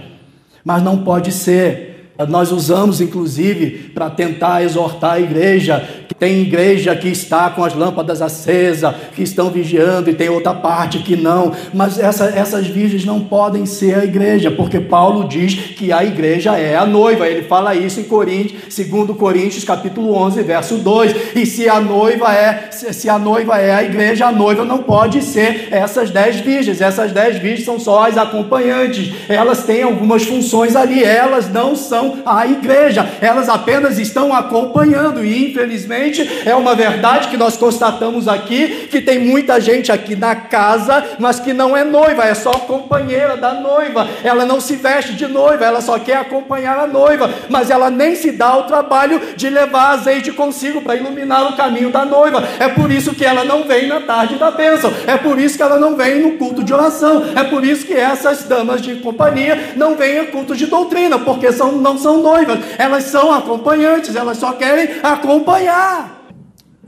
Mas 0.64 0.82
não 0.82 1.04
pode 1.04 1.32
ser. 1.32 1.95
Nós 2.28 2.50
usamos, 2.50 3.00
inclusive, 3.00 3.90
para 3.94 4.08
tentar 4.08 4.62
exortar 4.62 5.12
a 5.14 5.20
igreja. 5.20 6.05
Tem 6.18 6.40
igreja 6.40 6.96
que 6.96 7.08
está 7.08 7.50
com 7.50 7.62
as 7.62 7.74
lâmpadas 7.74 8.22
acesas, 8.22 8.94
que 9.14 9.22
estão 9.22 9.50
vigiando, 9.50 10.08
e 10.08 10.14
tem 10.14 10.30
outra 10.30 10.54
parte 10.54 11.00
que 11.00 11.14
não. 11.14 11.52
Mas 11.74 11.98
essa, 11.98 12.24
essas 12.26 12.66
virgens 12.66 13.04
não 13.04 13.20
podem 13.20 13.66
ser 13.66 13.98
a 13.98 14.04
igreja, 14.04 14.50
porque 14.50 14.80
Paulo 14.80 15.28
diz 15.28 15.54
que 15.54 15.92
a 15.92 16.02
igreja 16.02 16.56
é 16.56 16.74
a 16.74 16.86
noiva. 16.86 17.28
Ele 17.28 17.42
fala 17.42 17.74
isso 17.74 18.00
em 18.00 18.04
Coríntios, 18.04 18.74
segundo 18.74 19.14
Coríntios, 19.14 19.62
capítulo 19.62 20.14
11, 20.14 20.42
verso 20.42 20.76
2. 20.76 21.14
E 21.36 21.44
se 21.44 21.68
a 21.68 21.80
noiva 21.80 22.32
é, 22.32 22.70
se 22.70 23.10
a 23.10 23.18
noiva 23.18 23.58
é 23.58 23.74
a 23.74 23.82
igreja, 23.82 24.26
a 24.26 24.32
noiva 24.32 24.64
não 24.64 24.78
pode 24.78 25.20
ser 25.20 25.68
essas 25.70 26.10
dez 26.10 26.36
virgens. 26.36 26.80
Essas 26.80 27.12
dez 27.12 27.36
virgens 27.36 27.66
são 27.66 27.78
só 27.78 28.08
as 28.08 28.16
acompanhantes. 28.16 29.12
Elas 29.28 29.64
têm 29.64 29.82
algumas 29.82 30.22
funções 30.24 30.74
ali, 30.74 31.04
elas 31.04 31.50
não 31.50 31.76
são 31.76 32.20
a 32.24 32.46
igreja, 32.46 33.06
elas 33.20 33.50
apenas 33.50 33.98
estão 33.98 34.32
acompanhando, 34.32 35.22
e 35.22 35.50
infelizmente 35.50 36.05
é 36.44 36.54
uma 36.54 36.74
verdade 36.74 37.28
que 37.28 37.36
nós 37.36 37.56
constatamos 37.56 38.28
aqui: 38.28 38.88
que 38.90 39.00
tem 39.00 39.18
muita 39.18 39.60
gente 39.60 39.90
aqui 39.90 40.14
na 40.14 40.36
casa, 40.36 41.04
mas 41.18 41.40
que 41.40 41.52
não 41.52 41.76
é 41.76 41.82
noiva, 41.82 42.24
é 42.24 42.34
só 42.34 42.52
companheira 42.52 43.36
da 43.36 43.54
noiva, 43.54 44.08
ela 44.22 44.44
não 44.44 44.60
se 44.60 44.76
veste 44.76 45.14
de 45.14 45.26
noiva, 45.26 45.64
ela 45.64 45.80
só 45.80 45.98
quer 45.98 46.18
acompanhar 46.18 46.78
a 46.78 46.86
noiva, 46.86 47.28
mas 47.48 47.70
ela 47.70 47.90
nem 47.90 48.14
se 48.14 48.30
dá 48.30 48.56
o 48.56 48.64
trabalho 48.64 49.20
de 49.36 49.50
levar 49.50 49.90
azeite 49.90 50.30
consigo 50.30 50.80
para 50.82 50.96
iluminar 50.96 51.50
o 51.50 51.56
caminho 51.56 51.90
da 51.90 52.04
noiva, 52.04 52.42
é 52.60 52.68
por 52.68 52.90
isso 52.90 53.14
que 53.14 53.24
ela 53.24 53.44
não 53.44 53.64
vem 53.64 53.88
na 53.88 54.00
tarde 54.00 54.36
da 54.36 54.50
bênção, 54.50 54.92
é 55.06 55.16
por 55.16 55.38
isso 55.38 55.56
que 55.56 55.62
ela 55.62 55.78
não 55.78 55.96
vem 55.96 56.20
no 56.20 56.32
culto 56.32 56.62
de 56.62 56.72
oração, 56.72 57.24
é 57.34 57.42
por 57.44 57.64
isso 57.64 57.84
que 57.84 57.94
essas 57.94 58.44
damas 58.44 58.80
de 58.80 58.96
companhia 58.96 59.72
não 59.76 59.96
vêm 59.96 60.20
a 60.20 60.26
culto 60.26 60.54
de 60.54 60.66
doutrina, 60.66 61.18
porque 61.18 61.50
são, 61.52 61.72
não 61.72 61.96
não 61.96 61.98
são 61.98 62.22
noivas, 62.22 62.58
elas 62.78 63.04
são 63.04 63.32
acompanhantes, 63.32 64.14
elas 64.14 64.36
só 64.36 64.52
querem 64.52 64.96
acompanhar. 65.02 65.95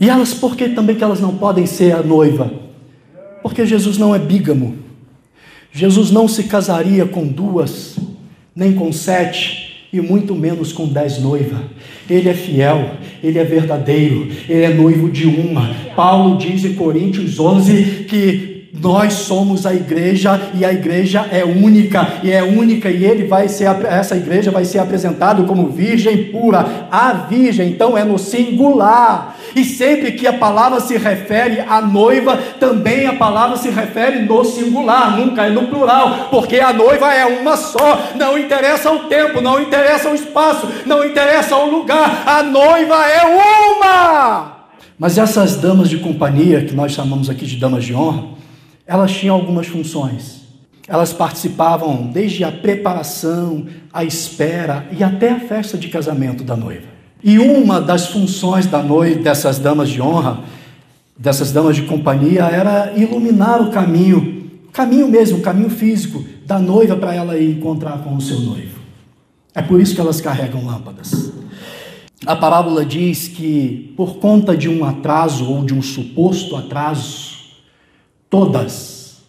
E 0.01 0.09
elas, 0.09 0.33
por 0.33 0.57
que 0.57 0.69
também 0.69 0.97
que 0.97 1.03
elas 1.03 1.21
não 1.21 1.37
podem 1.37 1.67
ser 1.67 1.95
a 1.95 2.03
noiva? 2.03 2.53
Porque 3.43 3.67
Jesus 3.67 3.99
não 3.99 4.15
é 4.15 4.19
bígamo. 4.19 4.77
Jesus 5.73 6.11
não 6.11 6.27
se 6.29 6.45
casaria 6.45 7.05
com 7.05 7.27
duas, 7.27 7.99
nem 8.55 8.73
com 8.73 8.93
sete, 8.93 9.87
e 9.93 10.01
muito 10.01 10.35
menos 10.35 10.73
com 10.73 10.87
dez 10.87 11.19
noivas. 11.19 11.61
Ele 12.09 12.29
é 12.29 12.35
fiel, 12.35 12.93
ele 13.23 13.39
é 13.39 13.45
verdadeiro, 13.45 14.29
ele 14.49 14.63
é 14.63 14.73
noivo 14.73 15.11
de 15.11 15.27
uma. 15.27 15.75
Paulo 15.95 16.39
diz 16.39 16.65
em 16.65 16.75
Coríntios 16.75 17.39
11 17.39 18.07
que 18.09 18.48
nós 18.73 19.15
somos 19.15 19.65
a 19.65 19.75
igreja 19.75 20.41
e 20.55 20.65
a 20.65 20.73
igreja 20.73 21.27
é 21.33 21.43
única 21.43 22.07
e 22.23 22.31
é 22.31 22.43
única 22.43 22.91
e 22.91 23.05
ele 23.05 23.25
vai 23.25 23.49
ser 23.49 23.65
essa 23.87 24.15
igreja 24.15 24.51
vai 24.51 24.65
ser 24.65 24.79
apresentado 24.79 25.45
como 25.45 25.69
virgem 25.69 26.25
pura, 26.25 26.87
a 26.91 27.13
virgem, 27.13 27.71
então 27.71 27.97
é 27.97 28.05
no 28.05 28.19
singular. 28.19 29.37
E 29.57 29.65
sempre 29.65 30.13
que 30.13 30.27
a 30.27 30.35
palavra 30.35 30.81
se 30.81 30.97
refere 30.99 31.61
à 31.61 31.81
noiva, 31.81 32.37
também 32.61 33.07
a 33.07 33.15
palavra 33.15 33.57
se 33.57 33.71
refere 33.71 34.21
no 34.21 34.45
singular, 34.45 35.17
nunca 35.17 35.47
é 35.47 35.51
no 35.51 35.67
plural, 35.67 36.29
porque 36.31 36.61
a 36.61 36.73
noiva 36.73 37.13
é 37.13 37.25
uma 37.41 37.57
só, 37.57 38.13
não 38.15 38.39
interessa 38.39 38.93
o 38.93 39.05
tempo, 39.05 39.41
não 39.41 39.61
interessa 39.61 40.11
o 40.11 40.15
espaço, 40.15 40.69
não 40.85 41.05
interessa 41.05 41.57
o 41.57 41.71
lugar, 41.71 42.25
a 42.27 42.43
noiva 42.43 43.07
é 43.07 43.25
uma. 43.25 44.59
Mas 44.99 45.17
essas 45.17 45.57
damas 45.57 45.89
de 45.89 45.99
companhia, 45.99 46.65
que 46.65 46.75
nós 46.75 46.93
chamamos 46.93 47.31
aqui 47.31 47.47
de 47.47 47.57
damas 47.57 47.85
de 47.85 47.95
honra, 47.95 48.39
elas 48.88 49.12
tinham 49.12 49.35
algumas 49.35 49.66
funções. 49.66 50.38
Elas 50.88 51.12
participavam 51.12 52.07
desde 52.07 52.42
a 52.42 52.51
preparação, 52.51 53.66
a 53.92 54.03
espera 54.03 54.88
e 54.98 55.05
até 55.05 55.31
a 55.31 55.38
festa 55.38 55.77
de 55.77 55.88
casamento 55.88 56.42
da 56.42 56.57
noiva. 56.57 56.87
E 57.22 57.38
uma 57.38 57.83
das 57.83 58.07
funções 58.07 58.64
da 58.64 58.83
noiva, 58.83 59.20
dessas 59.20 59.59
damas 59.59 59.90
de 59.90 60.01
honra, 60.01 60.40
dessas 61.18 61.53
damas 61.53 61.77
de 61.77 61.83
companhia, 61.83 62.44
era 62.44 62.94
iluminar 62.96 63.61
o 63.61 63.70
caminho, 63.70 64.51
o 64.66 64.72
caminho 64.72 65.07
mesmo, 65.07 65.38
o 65.38 65.42
caminho 65.42 65.68
físico 65.68 66.24
da 66.46 66.59
noiva 66.59 66.96
para 66.96 67.14
ela 67.14 67.37
ir 67.37 67.59
encontrar 67.59 67.98
com 67.98 68.16
o 68.16 68.20
seu 68.22 68.40
noivo. 68.40 68.79
É 69.55 69.61
por 69.61 69.79
isso 69.79 69.94
que 69.94 70.01
elas 70.01 70.22
carregam 70.22 70.64
lâmpadas. 70.64 71.31
A 72.24 72.35
parábola 72.35 72.87
diz 72.87 73.29
que, 73.29 73.92
por 73.94 74.16
conta 74.16 74.57
de 74.57 74.68
um 74.68 74.83
atraso 74.83 75.44
ou 75.51 75.62
de 75.62 75.74
um 75.74 75.83
suposto 75.83 76.57
atraso, 76.57 77.38
Todas, 78.31 79.23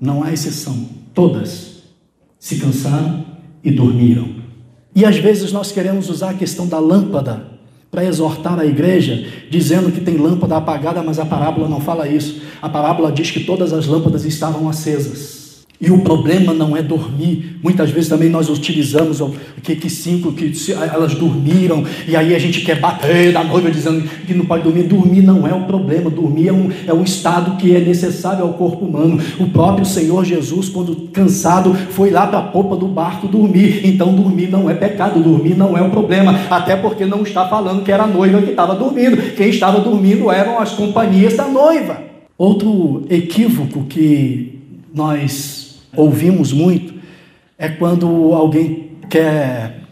não 0.00 0.22
há 0.22 0.32
exceção, 0.32 0.88
todas 1.12 1.82
se 2.38 2.56
cansaram 2.58 3.24
e 3.62 3.70
dormiram. 3.70 4.28
E 4.94 5.04
às 5.04 5.16
vezes 5.16 5.52
nós 5.52 5.70
queremos 5.70 6.10
usar 6.10 6.30
a 6.30 6.34
questão 6.34 6.66
da 6.66 6.78
lâmpada 6.78 7.46
para 7.90 8.04
exortar 8.04 8.58
a 8.58 8.64
igreja, 8.64 9.26
dizendo 9.50 9.92
que 9.92 10.00
tem 10.00 10.16
lâmpada 10.16 10.56
apagada, 10.56 11.02
mas 11.02 11.18
a 11.18 11.26
parábola 11.26 11.68
não 11.68 11.80
fala 11.80 12.08
isso. 12.08 12.40
A 12.60 12.68
parábola 12.68 13.12
diz 13.12 13.30
que 13.30 13.44
todas 13.44 13.72
as 13.72 13.86
lâmpadas 13.86 14.24
estavam 14.24 14.68
acesas. 14.68 15.41
E 15.82 15.90
o 15.90 15.98
problema 15.98 16.54
não 16.54 16.76
é 16.76 16.80
dormir. 16.80 17.58
Muitas 17.60 17.90
vezes 17.90 18.08
também 18.08 18.28
nós 18.28 18.48
utilizamos 18.48 19.20
o 19.20 19.34
que, 19.60 19.74
que 19.74 19.90
cinco 19.90 20.30
que 20.32 20.52
elas 20.72 21.16
dormiram, 21.16 21.84
e 22.06 22.14
aí 22.14 22.36
a 22.36 22.38
gente 22.38 22.60
quer 22.60 22.78
bater 22.78 23.32
na 23.32 23.42
noiva 23.42 23.68
dizendo 23.68 24.08
que 24.24 24.32
não 24.32 24.44
pode 24.44 24.62
dormir. 24.62 24.84
Dormir 24.84 25.22
não 25.22 25.44
é 25.44 25.52
o 25.52 25.64
problema, 25.64 26.08
dormir 26.08 26.48
é 26.48 26.52
um, 26.52 26.70
é 26.86 26.94
um 26.94 27.02
estado 27.02 27.56
que 27.56 27.74
é 27.74 27.80
necessário 27.80 28.44
ao 28.44 28.52
corpo 28.52 28.84
humano. 28.84 29.20
O 29.40 29.48
próprio 29.48 29.84
Senhor 29.84 30.24
Jesus, 30.24 30.68
quando 30.68 30.94
cansado, 31.12 31.74
foi 31.74 32.10
lá 32.10 32.28
para 32.28 32.38
a 32.38 32.42
popa 32.42 32.76
do 32.76 32.86
barco 32.86 33.26
dormir. 33.26 33.84
Então 33.84 34.14
dormir 34.14 34.48
não 34.48 34.70
é 34.70 34.74
pecado, 34.74 35.20
dormir 35.20 35.56
não 35.56 35.76
é 35.76 35.82
o 35.82 35.90
problema, 35.90 36.32
até 36.48 36.76
porque 36.76 37.04
não 37.04 37.22
está 37.22 37.48
falando 37.48 37.82
que 37.82 37.90
era 37.90 38.04
a 38.04 38.06
noiva 38.06 38.40
que 38.40 38.50
estava 38.50 38.76
dormindo. 38.76 39.16
Quem 39.34 39.48
estava 39.48 39.80
dormindo 39.80 40.30
eram 40.30 40.60
as 40.60 40.70
companhias 40.70 41.36
da 41.36 41.48
noiva. 41.48 42.00
Outro 42.38 43.04
equívoco 43.10 43.84
que 43.88 44.60
nós 44.94 45.61
ouvimos 45.96 46.52
muito 46.52 46.94
é 47.58 47.68
quando 47.68 48.06
alguém 48.32 48.92
quer 49.08 49.82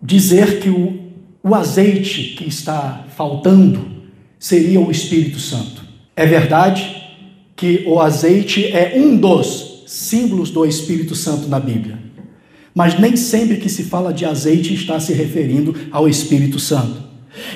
dizer 0.00 0.60
que 0.60 0.68
o, 0.68 0.98
o 1.42 1.54
azeite 1.54 2.34
que 2.36 2.48
está 2.48 3.04
faltando 3.16 3.86
seria 4.38 4.80
o 4.80 4.90
Espírito 4.90 5.38
Santo. 5.38 5.82
É 6.16 6.26
verdade 6.26 7.04
que 7.56 7.84
o 7.86 8.00
azeite 8.00 8.66
é 8.66 8.94
um 8.96 9.16
dos 9.16 9.84
símbolos 9.86 10.50
do 10.50 10.64
Espírito 10.64 11.14
Santo 11.14 11.48
na 11.48 11.60
Bíblia. 11.60 11.98
Mas 12.74 12.98
nem 12.98 13.16
sempre 13.16 13.58
que 13.58 13.68
se 13.68 13.84
fala 13.84 14.12
de 14.12 14.24
azeite 14.24 14.74
está 14.74 14.98
se 14.98 15.12
referindo 15.12 15.74
ao 15.90 16.08
Espírito 16.08 16.58
Santo. 16.58 17.02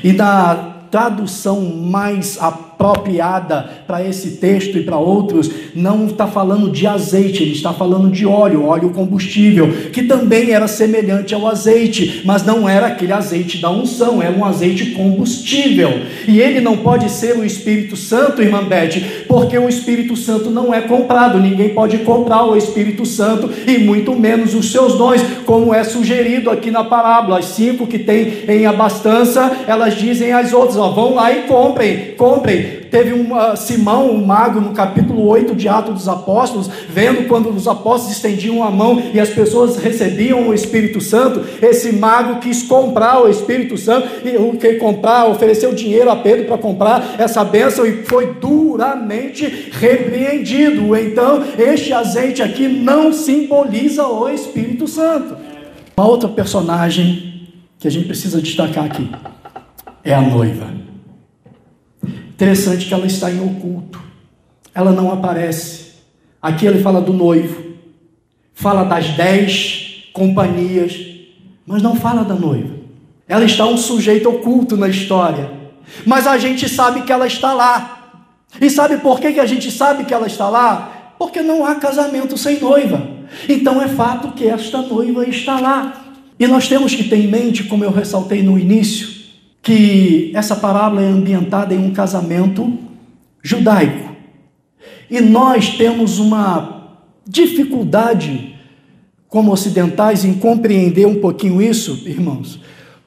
E 0.05 0.13
na 0.13 0.55
tradução 0.91 1.61
mais 1.61 2.39
apropriada 2.79 3.69
para 3.87 4.07
esse 4.07 4.37
texto 4.37 4.79
e 4.79 4.85
para 4.85 4.97
outros, 4.97 5.51
não 5.75 6.07
está 6.07 6.29
falando 6.29 6.71
de 6.71 6.87
azeite, 6.87 7.43
ele 7.43 7.53
está 7.53 7.73
falando 7.73 8.09
de 8.09 8.25
óleo, 8.25 8.67
óleo 8.67 8.91
combustível, 8.91 9.69
que 9.93 10.05
também 10.05 10.53
era 10.53 10.69
semelhante 10.69 11.35
ao 11.35 11.47
azeite, 11.49 12.23
mas 12.25 12.45
não 12.45 12.69
era 12.69 12.87
aquele 12.87 13.13
azeite 13.13 13.59
da 13.59 13.69
unção, 13.69 14.23
era 14.23 14.33
um 14.33 14.45
azeite 14.45 14.93
combustível. 14.93 15.91
E 16.29 16.41
ele 16.41 16.61
não 16.61 16.77
pode 16.77 17.11
ser 17.11 17.37
o 17.37 17.45
Espírito 17.45 17.97
Santo, 17.97 18.43
irmã 18.43 18.63
Beth, 18.63 19.25
porque 19.27 19.59
o 19.59 19.69
Espírito 19.69 20.15
Santo 20.17 20.49
não 20.49 20.73
é 20.73 20.81
comprado, 20.83 21.41
ninguém 21.41 21.71
pode 21.71 21.99
comprar 21.99 22.45
o 22.45 22.57
Espírito 22.57 23.05
Santo 23.05 23.51
e 23.67 23.79
muito 23.79 24.15
menos 24.15 24.55
os 24.55 24.71
seus 24.71 24.97
dons, 24.97 25.21
como 25.45 25.75
é 25.75 25.83
sugerido 25.83 26.49
aqui 26.49 26.71
na 26.71 26.85
parábola. 26.85 27.41
As 27.41 27.47
cinco 27.47 27.87
que 27.87 27.99
tem 27.99 28.45
em 28.47 28.67
abastança, 28.67 29.51
elas 29.67 29.95
dizem 29.97 30.33
às 30.33 30.53
outras: 30.53 30.77
ó, 30.77 30.91
vão 30.91 31.15
lá 31.15 31.33
e 31.33 31.43
comprem, 31.43 32.15
comprem. 32.17 32.68
Teve 32.91 33.13
um 33.13 33.37
uh, 33.37 33.57
Simão, 33.57 34.11
um 34.11 34.25
mago, 34.25 34.61
no 34.61 34.73
capítulo 34.73 35.27
8 35.27 35.55
de 35.55 35.69
Atos 35.69 35.95
dos 35.95 36.09
Apóstolos, 36.09 36.71
vendo 36.89 37.27
quando 37.29 37.51
os 37.51 37.67
apóstolos 37.67 38.17
estendiam 38.17 38.63
a 38.63 38.71
mão 38.71 39.03
e 39.13 39.21
as 39.21 39.31
pessoas 39.31 39.77
recebiam 39.77 40.49
o 40.49 40.55
Espírito 40.55 41.01
Santo, 41.01 41.45
esse 41.61 41.93
mago 41.93 42.41
quis 42.41 42.63
comprar 42.63 43.23
o 43.23 43.29
Espírito 43.29 43.77
Santo, 43.77 44.09
e 44.25 44.37
o 44.37 44.57
que 44.57 44.75
comprar, 44.75 45.29
ofereceu 45.29 45.75
dinheiro 45.75 46.11
a 46.11 46.17
Pedro 46.17 46.47
para 46.47 46.59
comprar 46.59 47.17
essa 47.19 47.45
bênção 47.45 47.87
e 47.87 48.05
foi 48.05 48.35
duramente 48.35 49.71
repreendido. 49.73 50.97
Então, 50.97 51.45
este 51.59 51.93
azeite 51.93 52.43
aqui 52.43 52.69
não 52.69 53.13
simboliza 53.13 54.07
o 54.07 54.29
Espírito 54.29 54.87
Santo. 54.87 55.37
Uma 55.97 56.09
outra 56.09 56.29
personagem 56.29 57.49
que 57.79 57.87
a 57.87 57.91
gente 57.91 58.07
precisa 58.07 58.41
destacar 58.41 58.85
aqui 58.85 59.11
é 60.05 60.15
a 60.15 60.21
noiva. 60.21 60.88
Interessante 62.39 62.87
que 62.87 62.95
ela 62.95 63.05
está 63.05 63.29
em 63.33 63.41
oculto, 63.41 64.01
ela 64.73 64.93
não 64.93 65.11
aparece. 65.11 65.87
Aqui 66.41 66.67
ele 66.67 66.81
fala 66.81 67.01
do 67.01 67.13
noivo, 67.13 67.75
fala 68.55 68.85
das 68.85 69.09
dez 69.09 70.05
companhias, 70.13 70.97
mas 71.67 71.83
não 71.83 71.97
fala 71.97 72.23
da 72.23 72.37
noiva. 72.37 72.77
Ela 73.27 73.45
está 73.45 73.67
um 73.67 73.77
sujeito 73.77 74.29
oculto 74.29 74.77
na 74.77 74.89
história, 74.89 75.51
mas 76.07 76.29
a 76.29 76.39
gente 76.39 76.69
sabe 76.69 77.03
que 77.03 77.11
ela 77.11 77.27
está 77.27 77.53
lá. 77.53 78.23
E 78.61 78.71
sabe 78.71 78.99
por 78.99 79.19
que, 79.19 79.41
a 79.41 79.45
gente 79.45 79.73
sabe 79.73 80.05
que 80.05 80.15
ela 80.15 80.29
está 80.29 80.49
lá? 80.49 81.15
Porque 81.19 81.43
não 81.43 81.67
há 81.67 81.75
casamento 81.75 82.39
sem 82.39 82.61
noiva. 82.61 83.05
Então 83.49 83.83
é 83.83 83.89
fato 83.89 84.31
que 84.31 84.47
esta 84.47 84.81
noiva 84.81 85.29
está 85.29 85.59
lá. 85.59 86.05
E 86.39 86.47
nós 86.47 86.69
temos 86.69 86.95
que 86.95 87.03
ter 87.03 87.17
em 87.17 87.27
mente, 87.27 87.65
como 87.65 87.83
eu 87.83 87.91
ressaltei 87.91 88.45
no 88.45 88.57
início, 88.57 89.18
que 89.69 90.33
essa 90.35 90.57
parábola 90.57 91.03
é 91.03 91.07
ambientada 91.07 91.75
em 91.75 91.79
um 91.79 91.93
casamento 91.93 92.73
judaico. 93.43 94.17
E 95.11 95.21
nós 95.21 95.77
temos 95.77 96.19
uma 96.19 96.97
dificuldade, 97.27 98.57
como 99.29 99.53
ocidentais, 99.53 100.25
em 100.25 100.33
compreender 100.33 101.07
um 101.07 101.21
pouquinho 101.21 101.61
isso, 101.61 102.03
irmãos, 102.07 102.59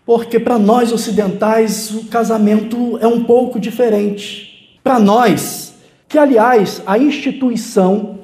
porque 0.05 0.39
para 0.39 0.59
nós 0.59 0.91
ocidentais 0.91 1.89
o 1.95 2.05
casamento 2.05 2.95
é 3.01 3.07
um 3.07 3.23
pouco 3.23 3.59
diferente. 3.59 4.77
Para 4.83 4.99
nós, 4.99 5.73
que 6.07 6.19
aliás, 6.19 6.83
a 6.85 6.95
instituição, 6.95 8.19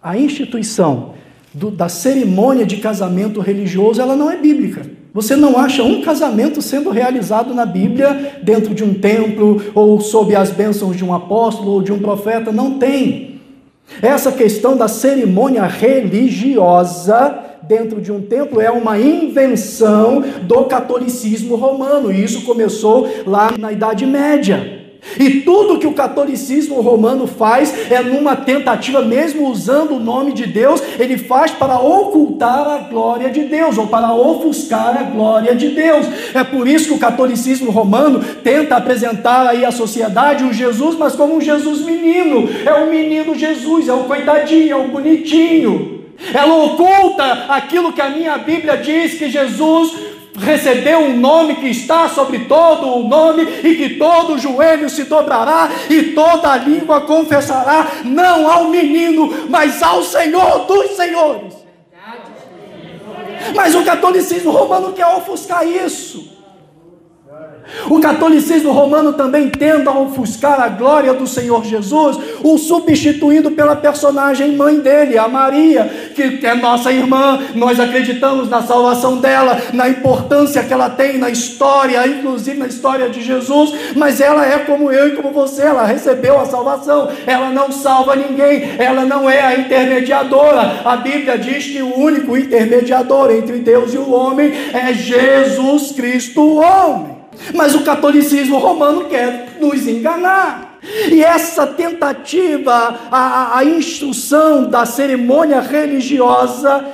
a 0.00 0.16
instituição 0.16 1.11
do, 1.54 1.70
da 1.70 1.88
cerimônia 1.88 2.64
de 2.64 2.78
casamento 2.78 3.40
religioso, 3.40 4.00
ela 4.00 4.16
não 4.16 4.30
é 4.30 4.36
bíblica. 4.36 4.82
Você 5.14 5.36
não 5.36 5.58
acha 5.58 5.82
um 5.82 6.00
casamento 6.00 6.62
sendo 6.62 6.88
realizado 6.88 7.54
na 7.54 7.66
Bíblia 7.66 8.40
dentro 8.42 8.74
de 8.74 8.82
um 8.82 8.94
templo 8.94 9.62
ou 9.74 10.00
sob 10.00 10.34
as 10.34 10.50
bênçãos 10.50 10.96
de 10.96 11.04
um 11.04 11.12
apóstolo 11.12 11.72
ou 11.72 11.82
de 11.82 11.92
um 11.92 11.98
profeta? 11.98 12.50
Não 12.50 12.78
tem. 12.78 13.40
Essa 14.00 14.32
questão 14.32 14.74
da 14.74 14.88
cerimônia 14.88 15.64
religiosa 15.64 17.38
dentro 17.62 18.00
de 18.00 18.10
um 18.10 18.22
templo 18.22 18.60
é 18.60 18.70
uma 18.70 18.98
invenção 18.98 20.24
do 20.42 20.64
catolicismo 20.64 21.56
romano, 21.56 22.10
e 22.10 22.24
isso 22.24 22.42
começou 22.44 23.08
lá 23.26 23.52
na 23.58 23.70
Idade 23.70 24.06
Média. 24.06 24.81
E 25.18 25.40
tudo 25.40 25.78
que 25.78 25.86
o 25.86 25.92
catolicismo 25.92 26.80
romano 26.80 27.26
faz 27.26 27.90
é 27.90 28.00
numa 28.02 28.36
tentativa, 28.36 29.02
mesmo 29.02 29.48
usando 29.48 29.96
o 29.96 30.00
nome 30.00 30.32
de 30.32 30.46
Deus, 30.46 30.80
ele 30.98 31.18
faz 31.18 31.50
para 31.50 31.78
ocultar 31.78 32.66
a 32.68 32.78
glória 32.78 33.28
de 33.30 33.42
Deus, 33.44 33.76
ou 33.76 33.88
para 33.88 34.14
ofuscar 34.14 34.96
a 34.96 35.02
glória 35.02 35.54
de 35.54 35.70
Deus. 35.70 36.06
É 36.32 36.44
por 36.44 36.68
isso 36.68 36.88
que 36.88 36.94
o 36.94 36.98
catolicismo 36.98 37.70
romano 37.70 38.20
tenta 38.44 38.76
apresentar 38.76 39.46
aí 39.48 39.64
à 39.64 39.72
sociedade 39.72 40.44
o 40.44 40.52
Jesus, 40.52 40.96
mas 40.96 41.16
como 41.16 41.36
um 41.36 41.40
Jesus 41.40 41.80
menino. 41.80 42.48
É 42.64 42.72
o 42.72 42.88
menino 42.88 43.34
Jesus, 43.34 43.88
é 43.88 43.92
o 43.92 44.04
coitadinho, 44.04 44.70
é 44.70 44.76
o 44.76 44.88
bonitinho. 44.88 46.02
Ela 46.32 46.54
oculta 46.54 47.24
aquilo 47.48 47.92
que 47.92 48.00
a 48.00 48.10
minha 48.10 48.38
Bíblia 48.38 48.76
diz 48.76 49.14
que 49.14 49.28
Jesus 49.28 50.11
recebeu 50.38 51.00
um 51.00 51.16
nome 51.16 51.56
que 51.56 51.68
está 51.68 52.08
sobre 52.08 52.40
todo 52.40 52.86
o 52.86 53.08
nome, 53.08 53.42
e 53.42 53.74
que 53.76 53.90
todo 53.96 54.38
joelho 54.38 54.88
se 54.88 55.04
dobrará 55.04 55.70
e 55.88 56.12
toda 56.12 56.56
língua 56.56 57.02
confessará, 57.02 57.86
não 58.04 58.50
ao 58.50 58.64
menino, 58.64 59.46
mas 59.48 59.82
ao 59.82 60.02
Senhor 60.02 60.66
dos 60.66 60.92
Senhores. 60.96 61.54
Mas 63.54 63.74
o 63.74 63.84
catolicismo 63.84 64.50
romano 64.50 64.92
quer 64.92 65.06
ofuscar 65.06 65.66
isso. 65.66 66.41
O 67.88 68.00
catolicismo 68.00 68.72
romano 68.72 69.12
também 69.12 69.48
tenta 69.48 69.90
ofuscar 69.90 70.60
a 70.60 70.68
glória 70.68 71.14
do 71.14 71.26
Senhor 71.26 71.64
Jesus, 71.64 72.18
o 72.42 72.58
substituindo 72.58 73.50
pela 73.52 73.76
personagem 73.76 74.56
mãe 74.56 74.80
dele, 74.80 75.16
a 75.16 75.28
Maria, 75.28 75.90
que 76.14 76.44
é 76.44 76.54
nossa 76.54 76.92
irmã. 76.92 77.40
Nós 77.54 77.80
acreditamos 77.80 78.48
na 78.48 78.62
salvação 78.62 79.18
dela, 79.18 79.60
na 79.72 79.88
importância 79.88 80.62
que 80.62 80.72
ela 80.72 80.90
tem 80.90 81.18
na 81.18 81.30
história, 81.30 82.06
inclusive 82.06 82.58
na 82.58 82.66
história 82.66 83.08
de 83.08 83.22
Jesus, 83.22 83.72
mas 83.96 84.20
ela 84.20 84.46
é 84.46 84.58
como 84.60 84.90
eu 84.90 85.08
e 85.08 85.16
como 85.16 85.30
você, 85.30 85.62
ela 85.62 85.84
recebeu 85.84 86.40
a 86.40 86.46
salvação, 86.46 87.08
ela 87.26 87.50
não 87.50 87.72
salva 87.72 88.16
ninguém, 88.16 88.74
ela 88.78 89.04
não 89.04 89.28
é 89.28 89.40
a 89.40 89.58
intermediadora. 89.58 90.80
A 90.84 90.96
Bíblia 90.96 91.38
diz 91.38 91.66
que 91.66 91.82
o 91.82 91.96
único 91.96 92.36
intermediador 92.36 93.30
entre 93.30 93.58
Deus 93.58 93.94
e 93.94 93.98
o 93.98 94.12
homem 94.12 94.52
é 94.72 94.92
Jesus 94.92 95.92
Cristo, 95.92 96.40
o 96.40 96.56
homem. 96.56 97.21
Mas 97.54 97.74
o 97.74 97.82
catolicismo 97.82 98.58
romano 98.58 99.06
quer 99.06 99.56
nos 99.60 99.86
enganar. 99.86 100.78
E 101.10 101.22
essa 101.22 101.66
tentativa, 101.66 103.00
a, 103.10 103.58
a 103.58 103.64
instrução 103.64 104.68
da 104.68 104.84
cerimônia 104.84 105.60
religiosa 105.60 106.84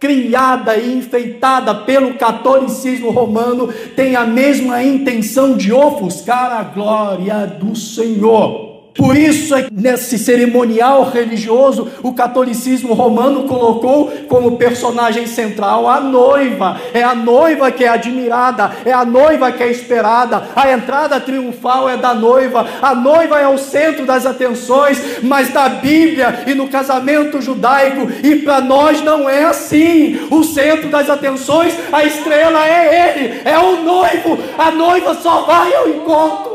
criada 0.00 0.76
e 0.76 0.98
enfeitada 0.98 1.74
pelo 1.74 2.14
catolicismo 2.14 3.10
romano 3.10 3.72
tem 3.96 4.16
a 4.16 4.26
mesma 4.26 4.82
intenção 4.82 5.56
de 5.56 5.72
ofuscar 5.72 6.52
a 6.52 6.62
glória 6.62 7.46
do 7.46 7.74
Senhor. 7.74 8.73
Por 8.96 9.16
isso, 9.16 9.54
é 9.56 9.66
nesse 9.72 10.16
cerimonial 10.16 11.10
religioso, 11.10 11.88
o 12.02 12.12
catolicismo 12.12 12.94
romano 12.94 13.42
colocou 13.42 14.10
como 14.28 14.56
personagem 14.56 15.26
central 15.26 15.88
a 15.88 16.00
noiva. 16.00 16.80
É 16.92 17.02
a 17.02 17.14
noiva 17.14 17.72
que 17.72 17.84
é 17.84 17.88
admirada, 17.88 18.70
é 18.84 18.92
a 18.92 19.04
noiva 19.04 19.50
que 19.50 19.62
é 19.64 19.70
esperada. 19.70 20.48
A 20.54 20.70
entrada 20.70 21.20
triunfal 21.20 21.88
é 21.88 21.96
da 21.96 22.14
noiva, 22.14 22.66
a 22.80 22.94
noiva 22.94 23.40
é 23.40 23.48
o 23.48 23.58
centro 23.58 24.06
das 24.06 24.24
atenções. 24.24 25.22
Mas 25.22 25.52
na 25.52 25.68
Bíblia 25.68 26.44
e 26.46 26.54
no 26.54 26.68
casamento 26.68 27.40
judaico, 27.40 28.08
e 28.22 28.36
para 28.36 28.60
nós 28.60 29.02
não 29.02 29.28
é 29.28 29.44
assim. 29.44 30.28
O 30.30 30.44
centro 30.44 30.88
das 30.88 31.10
atenções, 31.10 31.74
a 31.92 32.04
estrela 32.04 32.64
é 32.64 33.18
ele, 33.18 33.40
é 33.44 33.58
o 33.58 33.82
noivo. 33.82 34.38
A 34.56 34.70
noiva 34.70 35.14
só 35.14 35.42
vai 35.42 35.74
ao 35.74 35.88
encontro. 35.88 36.53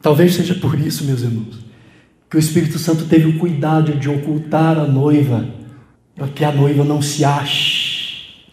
Talvez 0.00 0.34
seja 0.34 0.54
por 0.54 0.78
isso, 0.78 1.04
meus 1.04 1.22
irmãos, 1.22 1.58
que 2.30 2.36
o 2.36 2.38
Espírito 2.38 2.78
Santo 2.78 3.06
teve 3.06 3.26
o 3.26 3.38
cuidado 3.38 3.92
de 3.92 4.08
ocultar 4.08 4.78
a 4.78 4.86
noiva, 4.86 5.48
para 6.14 6.28
que 6.28 6.44
a 6.44 6.52
noiva 6.52 6.84
não 6.84 7.02
se 7.02 7.24
ache. 7.24 8.46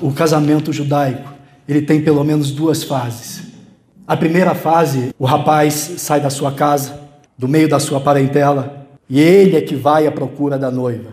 O 0.00 0.12
casamento 0.12 0.72
judaico, 0.72 1.32
ele 1.68 1.82
tem 1.82 2.00
pelo 2.02 2.22
menos 2.24 2.50
duas 2.52 2.84
fases. 2.84 3.42
A 4.06 4.16
primeira 4.16 4.54
fase, 4.54 5.14
o 5.18 5.24
rapaz 5.24 5.94
sai 5.98 6.20
da 6.20 6.30
sua 6.30 6.52
casa, 6.52 7.00
do 7.36 7.48
meio 7.48 7.68
da 7.68 7.80
sua 7.80 8.00
parentela, 8.00 8.86
e 9.08 9.20
ele 9.20 9.56
é 9.56 9.60
que 9.60 9.74
vai 9.74 10.06
à 10.06 10.12
procura 10.12 10.58
da 10.58 10.70
noiva. 10.70 11.12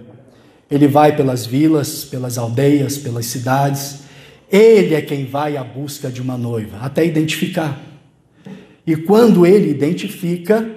Ele 0.70 0.88
vai 0.88 1.16
pelas 1.16 1.46
vilas, 1.46 2.06
pelas 2.06 2.38
aldeias, 2.38 2.98
pelas 2.98 3.26
cidades. 3.26 4.02
Ele 4.52 4.94
é 4.94 5.02
quem 5.02 5.26
vai 5.26 5.58
à 5.58 5.64
busca 5.64 6.10
de 6.10 6.22
uma 6.22 6.38
noiva, 6.38 6.78
até 6.82 7.06
identificar. 7.06 7.89
E 8.90 8.96
quando 8.96 9.46
ele 9.46 9.70
identifica, 9.70 10.68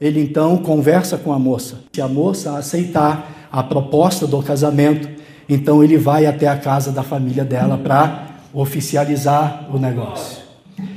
ele 0.00 0.18
então 0.18 0.56
conversa 0.56 1.18
com 1.18 1.30
a 1.30 1.38
moça. 1.38 1.80
Se 1.92 2.00
a 2.00 2.08
moça 2.08 2.56
aceitar 2.56 3.48
a 3.52 3.62
proposta 3.62 4.26
do 4.26 4.42
casamento, 4.42 5.06
então 5.46 5.84
ele 5.84 5.98
vai 5.98 6.24
até 6.24 6.48
a 6.48 6.56
casa 6.56 6.90
da 6.90 7.02
família 7.02 7.44
dela 7.44 7.76
para 7.76 8.28
oficializar 8.54 9.68
o 9.70 9.78
negócio. 9.78 10.38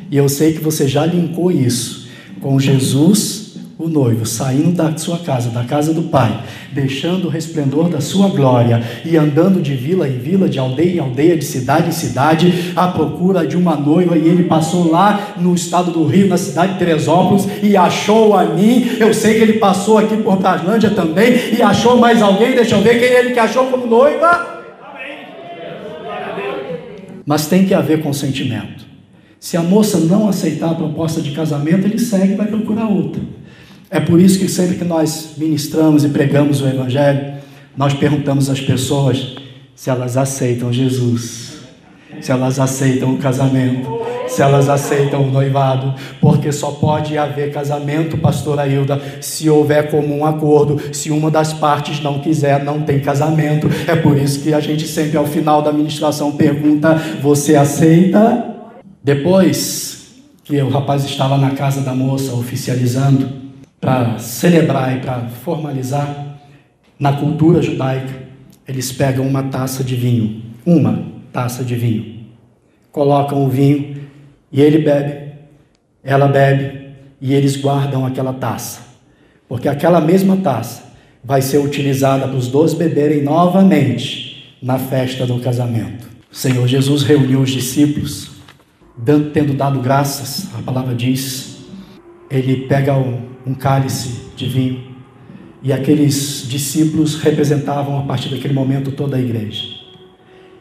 E 0.10 0.16
eu 0.16 0.30
sei 0.30 0.54
que 0.54 0.64
você 0.64 0.88
já 0.88 1.06
linkou 1.06 1.52
isso 1.52 2.08
com 2.40 2.58
Jesus 2.58 3.43
o 3.78 3.88
noivo 3.88 4.26
saindo 4.26 4.72
da 4.72 4.96
sua 4.96 5.18
casa, 5.18 5.50
da 5.50 5.64
casa 5.64 5.94
do 5.94 6.04
Pai, 6.04 6.44
deixando 6.72 7.26
o 7.26 7.30
resplendor 7.30 7.90
da 7.90 8.00
sua 8.00 8.30
glória 8.30 8.84
e 9.04 9.18
andando 9.18 9.62
de 9.62 9.74
vila 9.74 10.08
em 10.08 10.18
vila, 10.20 10.48
de 10.48 10.60
aldeia 10.60 10.98
em 10.98 11.00
aldeia, 11.00 11.36
de 11.36 11.44
cidade 11.44 11.90
em 11.90 11.92
cidade, 11.92 12.72
à 12.76 12.88
procura 12.88 13.48
de 13.48 13.58
uma 13.58 13.76
noiva, 13.76 14.16
e 14.16 14.28
ele 14.28 14.44
passou 14.44 14.92
lá 14.92 15.34
no 15.38 15.56
estado 15.56 15.92
do 15.92 16.06
Rio, 16.06 16.28
na 16.28 16.38
cidade 16.38 16.74
de 16.74 16.80
Teresópolis, 16.80 17.48
e 17.64 17.76
achou 17.76 18.36
a 18.38 18.46
mim. 18.46 18.92
Eu 19.00 19.14
sei 19.14 19.36
que 19.36 19.42
ele 19.42 19.54
passou 19.54 19.98
aqui 19.98 20.18
por 20.18 20.38
Braslândia 20.38 20.92
também, 20.92 21.56
e 21.58 21.62
achou 21.62 21.98
mais 21.98 22.22
alguém. 22.22 22.56
Deixa 22.56 22.76
eu 22.76 22.82
ver 22.82 23.00
quem 23.00 23.10
ele 23.10 23.34
que 23.34 23.40
achou 23.40 23.66
como 23.66 23.88
noiva. 23.88 24.64
Mas 27.26 27.48
tem 27.48 27.66
que 27.66 27.74
haver 27.74 28.04
consentimento. 28.04 28.86
Se 29.40 29.58
a 29.58 29.62
moça 29.62 29.98
não 29.98 30.30
aceitar 30.30 30.72
a 30.72 30.76
proposta 30.76 31.22
de 31.22 31.32
casamento, 31.32 31.86
ele 31.86 32.00
segue 32.00 32.34
e 32.34 32.36
vai 32.36 32.48
procurar 32.48 32.88
outra. 32.88 33.22
É 33.94 34.00
por 34.00 34.20
isso 34.20 34.40
que 34.40 34.50
sempre 34.50 34.76
que 34.76 34.84
nós 34.84 35.36
ministramos 35.38 36.04
e 36.04 36.10
pregamos 36.10 36.62
o 36.62 36.68
Evangelho, 36.68 37.36
nós 37.78 37.94
perguntamos 37.94 38.50
às 38.50 38.60
pessoas 38.60 39.36
se 39.76 39.88
elas 39.88 40.18
aceitam 40.18 40.74
Jesus, 40.74 41.60
se 42.20 42.32
elas 42.32 42.60
aceitam 42.60 43.14
o 43.14 43.20
casamento, 43.20 43.88
se 44.28 44.42
elas 44.42 44.68
aceitam 44.68 45.22
o 45.22 45.30
noivado, 45.30 45.94
porque 46.20 46.52
só 46.52 46.72
pode 46.72 47.20
haver 47.20 47.54
casamento, 47.54 48.18
pastora 48.18 48.68
Hilda, 48.68 49.00
se 49.22 49.48
houver 49.48 49.92
comum 49.92 50.26
acordo. 50.26 50.82
Se 50.92 51.12
uma 51.12 51.30
das 51.30 51.54
partes 51.54 52.02
não 52.02 52.18
quiser, 52.18 52.64
não 52.64 52.82
tem 52.82 53.00
casamento. 53.00 53.70
É 53.88 53.96
por 53.96 54.18
isso 54.18 54.42
que 54.42 54.56
a 54.56 54.60
gente 54.60 54.88
sempre 54.88 55.18
ao 55.18 55.28
final 55.28 55.62
da 55.62 55.72
ministração 55.72 56.32
pergunta: 56.32 56.96
Você 57.22 57.56
aceita? 57.56 58.44
Depois 59.04 60.08
que 60.44 60.60
o 60.64 60.70
rapaz 60.70 61.06
estava 61.06 61.38
na 61.38 61.52
casa 61.52 61.82
da 61.82 61.94
moça 61.94 62.34
oficializando, 62.34 63.43
para 63.84 64.18
celebrar 64.18 64.96
e 64.96 65.02
para 65.02 65.28
formalizar, 65.44 66.40
na 66.98 67.12
cultura 67.12 67.62
judaica, 67.62 68.24
eles 68.66 68.94
pegam 68.94 69.28
uma 69.28 69.44
taça 69.44 69.84
de 69.84 69.94
vinho, 69.94 70.42
uma 70.66 71.04
taça 71.34 71.66
de 71.66 71.76
vinho, 71.76 72.28
colocam 72.94 73.44
o 73.44 73.50
vinho 73.50 73.98
e 74.50 74.62
ele 74.62 74.78
bebe, 74.78 75.34
ela 76.02 76.30
bebe 76.30 76.92
e 77.20 77.34
eles 77.34 77.58
guardam 77.58 78.06
aquela 78.06 78.32
taça, 78.32 78.84
porque 79.50 79.68
aquela 79.68 80.00
mesma 80.00 80.38
taça 80.38 80.94
vai 81.22 81.42
ser 81.42 81.58
utilizada 81.58 82.26
para 82.26 82.38
os 82.38 82.48
dois 82.48 82.74
beberem 82.74 83.22
novamente 83.22 84.56
na 84.62 84.80
festa 84.80 85.26
do 85.26 85.42
casamento. 85.42 86.08
O 86.32 86.36
Senhor 86.36 86.66
Jesus 86.70 87.04
reuniu 87.04 87.42
os 87.42 87.50
discípulos, 87.50 88.32
tendo 89.34 89.54
dado 89.54 89.82
graças, 89.82 90.48
a 90.58 90.62
palavra 90.62 90.96
diz, 90.96 91.58
ele 92.32 92.66
pega 92.66 92.94
um 92.94 93.33
um 93.46 93.54
cálice 93.54 94.32
de 94.36 94.48
vinho. 94.48 94.94
E 95.62 95.72
aqueles 95.72 96.46
discípulos 96.48 97.16
representavam 97.16 98.00
a 98.00 98.04
partir 98.04 98.30
daquele 98.30 98.54
momento 98.54 98.92
toda 98.92 99.18
a 99.18 99.20
igreja. 99.20 99.64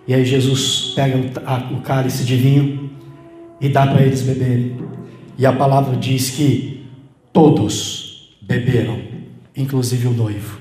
E 0.07 0.14
aí 0.14 0.25
Jesus 0.25 0.92
pega 0.95 1.16
o 1.73 1.81
cálice 1.81 2.25
de 2.25 2.37
vinho 2.37 2.90
e 3.61 3.68
dá 3.68 3.87
para 3.87 4.03
eles 4.03 4.23
beberem. 4.23 4.77
E 5.38 5.47
a 5.47 5.53
palavra 5.53 5.97
diz 5.97 6.31
que 6.31 6.87
todos 7.33 8.37
beberam, 8.42 9.01
inclusive 9.57 10.09
o 10.09 10.12
noivo. 10.12 10.61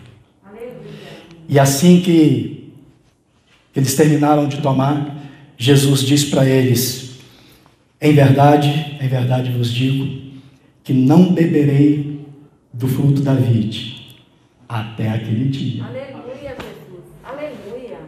E 1.48 1.60
assim 1.60 2.00
que 2.00 2.72
eles 3.76 3.96
terminaram 3.96 4.48
de 4.48 4.62
tomar, 4.62 5.18
Jesus 5.58 6.02
diz 6.02 6.26
para 6.26 6.48
eles: 6.48 7.20
Em 8.00 8.14
verdade, 8.14 8.98
em 9.00 9.08
verdade 9.08 9.52
vos 9.52 9.72
digo, 9.72 10.32
que 10.84 10.94
não 10.94 11.34
beberei 11.34 12.11
do 12.82 12.88
fruto 12.88 13.22
da 13.22 13.36
vide 13.36 14.18
até 14.68 15.10
aquele 15.10 15.46
dia. 15.50 15.84
Aleluia, 15.84 16.36
Jesus. 16.42 17.06
Aleluia. 17.24 18.00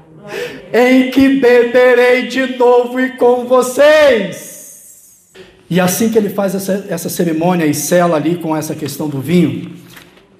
Em 0.74 1.12
que 1.12 1.40
beberei 1.40 2.28
de 2.28 2.58
novo 2.58 3.00
e 3.00 3.12
com 3.12 3.46
vocês. 3.46 5.30
E 5.70 5.80
assim 5.80 6.10
que 6.10 6.18
ele 6.18 6.30
faz 6.30 6.56
essa, 6.56 6.88
essa 6.90 7.08
cerimônia 7.08 7.68
e 7.68 7.74
sela 7.74 8.18
ali 8.18 8.36
com 8.36 8.58
essa 8.58 8.74
questão 8.74 9.08
do 9.08 9.22
vinho, 9.22 9.74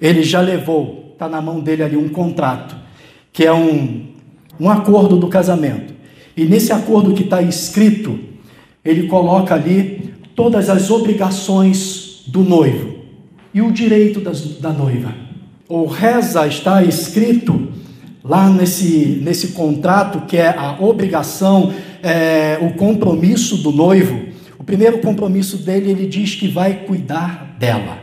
ele 0.00 0.24
já 0.24 0.40
levou, 0.40 1.10
está 1.12 1.28
na 1.28 1.40
mão 1.40 1.60
dele 1.60 1.84
ali 1.84 1.96
um 1.96 2.08
contrato, 2.08 2.74
que 3.32 3.44
é 3.44 3.52
um, 3.52 4.06
um 4.58 4.68
acordo 4.68 5.16
do 5.16 5.28
casamento. 5.28 5.94
E 6.36 6.44
nesse 6.44 6.72
acordo 6.72 7.14
que 7.14 7.22
está 7.22 7.40
escrito, 7.40 8.18
ele 8.84 9.06
coloca 9.06 9.54
ali 9.54 10.12
todas 10.34 10.68
as 10.68 10.90
obrigações 10.90 12.24
do 12.26 12.42
noivo 12.42 13.03
e 13.54 13.62
o 13.62 13.70
direito 13.70 14.20
das, 14.20 14.58
da 14.58 14.72
noiva. 14.72 15.14
O 15.68 15.86
reza 15.86 16.46
está 16.46 16.82
escrito 16.82 17.68
lá 18.22 18.50
nesse, 18.50 19.20
nesse 19.22 19.48
contrato 19.48 20.26
que 20.26 20.36
é 20.36 20.48
a 20.48 20.76
obrigação, 20.80 21.72
é, 22.02 22.58
o 22.60 22.74
compromisso 22.74 23.58
do 23.58 23.70
noivo. 23.70 24.24
O 24.58 24.64
primeiro 24.64 24.98
compromisso 24.98 25.58
dele, 25.58 25.90
ele 25.90 26.06
diz 26.06 26.34
que 26.34 26.48
vai 26.48 26.84
cuidar 26.84 27.56
dela. 27.58 27.98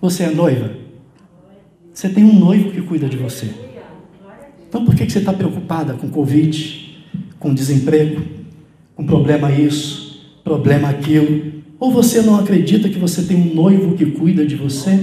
Você 0.00 0.24
é 0.24 0.30
noiva? 0.30 0.70
Você 1.92 2.08
tem 2.08 2.22
um 2.22 2.38
noivo 2.38 2.70
que 2.70 2.82
cuida 2.82 3.08
de 3.08 3.16
você. 3.16 3.50
Então 4.68 4.84
por 4.84 4.94
que 4.94 5.08
você 5.08 5.18
está 5.18 5.32
preocupada 5.32 5.94
com 5.94 6.08
Covid, 6.08 7.06
com 7.38 7.54
desemprego, 7.54 8.22
com 8.94 9.04
problema 9.04 9.50
isso, 9.50 10.20
problema 10.44 10.90
aquilo? 10.90 11.55
Ou 11.78 11.90
você 11.90 12.22
não 12.22 12.38
acredita 12.38 12.88
que 12.88 12.98
você 12.98 13.22
tem 13.22 13.36
um 13.36 13.54
noivo 13.54 13.96
que 13.96 14.06
cuida 14.06 14.46
de 14.46 14.56
você? 14.56 14.98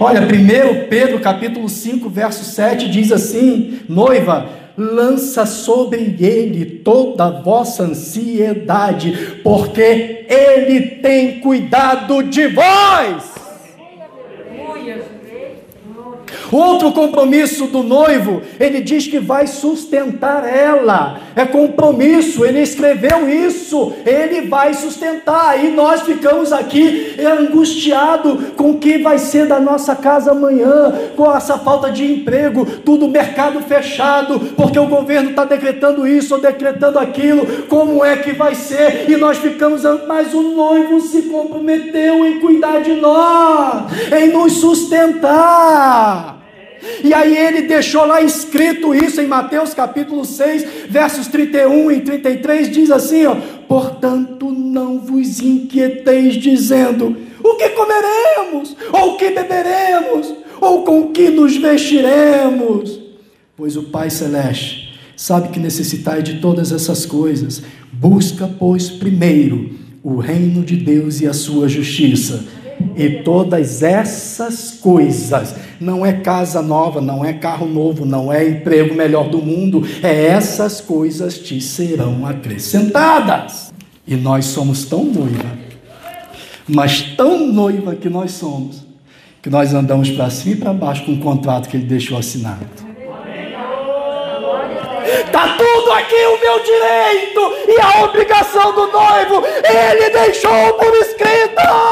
Olha, 0.00 0.22
1 0.22 0.88
Pedro 0.88 1.20
capítulo 1.20 1.68
5, 1.68 2.08
verso 2.08 2.42
7 2.42 2.88
diz 2.88 3.12
assim: 3.12 3.80
Noiva, 3.86 4.48
lança 4.76 5.44
sobre 5.44 6.16
ele 6.18 6.64
toda 6.64 7.26
a 7.26 7.42
vossa 7.42 7.82
ansiedade, 7.82 9.40
porque 9.44 10.24
ele 10.28 10.80
tem 11.02 11.40
cuidado 11.40 12.22
de 12.22 12.46
vós. 12.46 13.37
Outro 16.50 16.92
compromisso 16.92 17.66
do 17.66 17.82
noivo, 17.82 18.42
ele 18.58 18.80
diz 18.80 19.06
que 19.06 19.18
vai 19.18 19.46
sustentar 19.46 20.48
ela. 20.48 21.20
É 21.36 21.44
compromisso, 21.44 22.44
ele 22.44 22.60
escreveu 22.60 23.28
isso, 23.28 23.92
ele 24.04 24.48
vai 24.48 24.72
sustentar. 24.74 25.62
E 25.62 25.68
nós 25.68 26.02
ficamos 26.02 26.52
aqui 26.52 27.16
angustiados 27.20 28.52
com 28.56 28.70
o 28.70 28.78
que 28.78 28.98
vai 28.98 29.18
ser 29.18 29.46
da 29.46 29.60
nossa 29.60 29.94
casa 29.94 30.30
amanhã, 30.30 30.92
com 31.16 31.30
essa 31.34 31.58
falta 31.58 31.90
de 31.90 32.10
emprego, 32.10 32.64
tudo 32.84 33.08
mercado 33.08 33.60
fechado, 33.60 34.40
porque 34.56 34.78
o 34.78 34.86
governo 34.86 35.30
está 35.30 35.44
decretando 35.44 36.06
isso 36.06 36.34
ou 36.34 36.40
decretando 36.40 36.98
aquilo. 36.98 37.64
Como 37.68 38.04
é 38.04 38.16
que 38.16 38.32
vai 38.32 38.54
ser? 38.54 39.10
E 39.10 39.16
nós 39.16 39.38
ficamos, 39.38 39.82
mas 40.06 40.32
o 40.32 40.42
noivo 40.42 41.00
se 41.00 41.22
comprometeu 41.22 42.24
em 42.24 42.40
cuidar 42.40 42.80
de 42.80 42.94
nós, 42.94 43.84
em 44.12 44.32
nos 44.32 44.54
sustentar. 44.54 46.37
E 47.02 47.12
aí 47.14 47.36
ele 47.36 47.62
deixou 47.62 48.04
lá 48.04 48.20
escrito 48.20 48.94
isso 48.94 49.20
em 49.20 49.26
Mateus 49.26 49.74
capítulo 49.74 50.24
6, 50.24 50.88
versos 50.88 51.26
31 51.26 51.90
e 51.92 52.00
33, 52.00 52.70
diz 52.70 52.90
assim, 52.90 53.26
ó: 53.26 53.36
"Portanto, 53.66 54.50
não 54.50 55.00
vos 55.00 55.40
inquieteis 55.40 56.34
dizendo: 56.34 57.16
o 57.42 57.54
que 57.56 57.70
comeremos? 57.70 58.76
Ou 58.92 59.14
o 59.14 59.16
que 59.16 59.30
beberemos? 59.30 60.34
Ou 60.60 60.82
com 60.82 61.12
que 61.12 61.30
nos 61.30 61.56
vestiremos? 61.56 63.00
Pois 63.56 63.76
o 63.76 63.84
Pai 63.84 64.10
celeste 64.10 64.88
sabe 65.16 65.48
que 65.48 65.58
necessitai 65.58 66.22
de 66.22 66.40
todas 66.40 66.70
essas 66.72 67.04
coisas. 67.04 67.62
Busca, 67.92 68.48
pois, 68.58 68.88
primeiro 68.88 69.70
o 70.02 70.16
reino 70.16 70.62
de 70.62 70.76
Deus 70.76 71.20
e 71.20 71.26
a 71.26 71.32
sua 71.32 71.68
justiça 71.68 72.44
e 72.98 73.22
todas 73.22 73.80
essas 73.84 74.72
coisas, 74.72 75.54
não 75.80 76.04
é 76.04 76.14
casa 76.14 76.60
nova, 76.60 77.00
não 77.00 77.24
é 77.24 77.32
carro 77.32 77.66
novo, 77.66 78.04
não 78.04 78.32
é 78.32 78.48
emprego 78.48 78.92
melhor 78.92 79.28
do 79.28 79.38
mundo, 79.38 79.86
é 80.02 80.26
essas 80.26 80.80
coisas 80.80 81.38
te 81.38 81.60
serão 81.60 82.26
acrescentadas. 82.26 83.72
E 84.04 84.16
nós 84.16 84.46
somos 84.46 84.84
tão 84.84 85.04
noiva, 85.04 85.48
mas 86.66 87.02
tão 87.16 87.46
noiva 87.46 87.94
que 87.94 88.08
nós 88.08 88.32
somos, 88.32 88.84
que 89.40 89.48
nós 89.48 89.72
andamos 89.72 90.10
para 90.10 90.28
cima 90.28 90.54
e 90.54 90.58
para 90.58 90.72
baixo 90.72 91.04
com 91.04 91.12
o 91.12 91.20
contrato 91.20 91.68
que 91.68 91.76
ele 91.76 91.86
deixou 91.86 92.18
assinado. 92.18 92.66
Está 95.24 95.56
tudo 95.56 95.92
aqui 95.92 96.16
o 96.16 96.40
meu 96.40 96.62
direito 96.64 97.40
e 97.68 97.80
a 97.80 98.04
obrigação 98.04 98.74
do 98.74 98.88
noivo, 98.88 99.44
ele 99.64 100.10
deixou 100.10 100.72
por 100.74 100.94
escrito. 100.96 101.87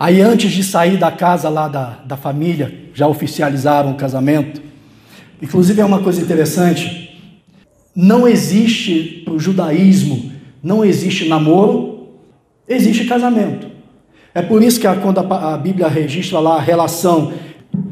Aí, 0.00 0.22
antes 0.22 0.50
de 0.50 0.64
sair 0.64 0.96
da 0.96 1.10
casa 1.10 1.50
lá 1.50 1.68
da, 1.68 1.98
da 2.06 2.16
família, 2.16 2.88
já 2.94 3.06
oficializaram 3.06 3.90
o 3.90 3.96
casamento. 3.96 4.62
Inclusive, 5.42 5.82
é 5.82 5.84
uma 5.84 5.98
coisa 5.98 6.22
interessante: 6.22 7.20
não 7.94 8.26
existe 8.26 9.20
para 9.26 9.34
o 9.34 9.38
judaísmo, 9.38 10.32
não 10.62 10.82
existe 10.82 11.28
namoro, 11.28 12.08
existe 12.66 13.04
casamento. 13.04 13.66
É 14.34 14.40
por 14.40 14.62
isso 14.62 14.80
que 14.80 14.88
quando 15.02 15.18
a, 15.18 15.52
a 15.52 15.58
Bíblia 15.58 15.86
registra 15.86 16.38
lá 16.38 16.56
a 16.56 16.60
relação 16.62 17.34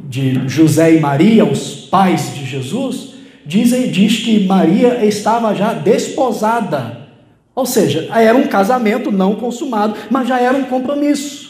de 0.09 0.49
José 0.49 0.95
e 0.95 1.01
Maria, 1.01 1.45
os 1.45 1.75
pais 1.91 2.35
de 2.35 2.47
Jesus, 2.47 3.17
diz, 3.45 3.71
diz 3.93 4.21
que 4.21 4.47
Maria 4.47 5.05
estava 5.05 5.55
já 5.55 5.75
desposada. 5.75 7.07
Ou 7.55 7.67
seja, 7.67 8.09
era 8.15 8.39
um 8.39 8.47
casamento 8.47 9.13
não 9.13 9.35
consumado, 9.35 9.95
mas 10.11 10.27
já 10.27 10.41
era 10.41 10.57
um 10.57 10.65
compromisso. 10.65 11.48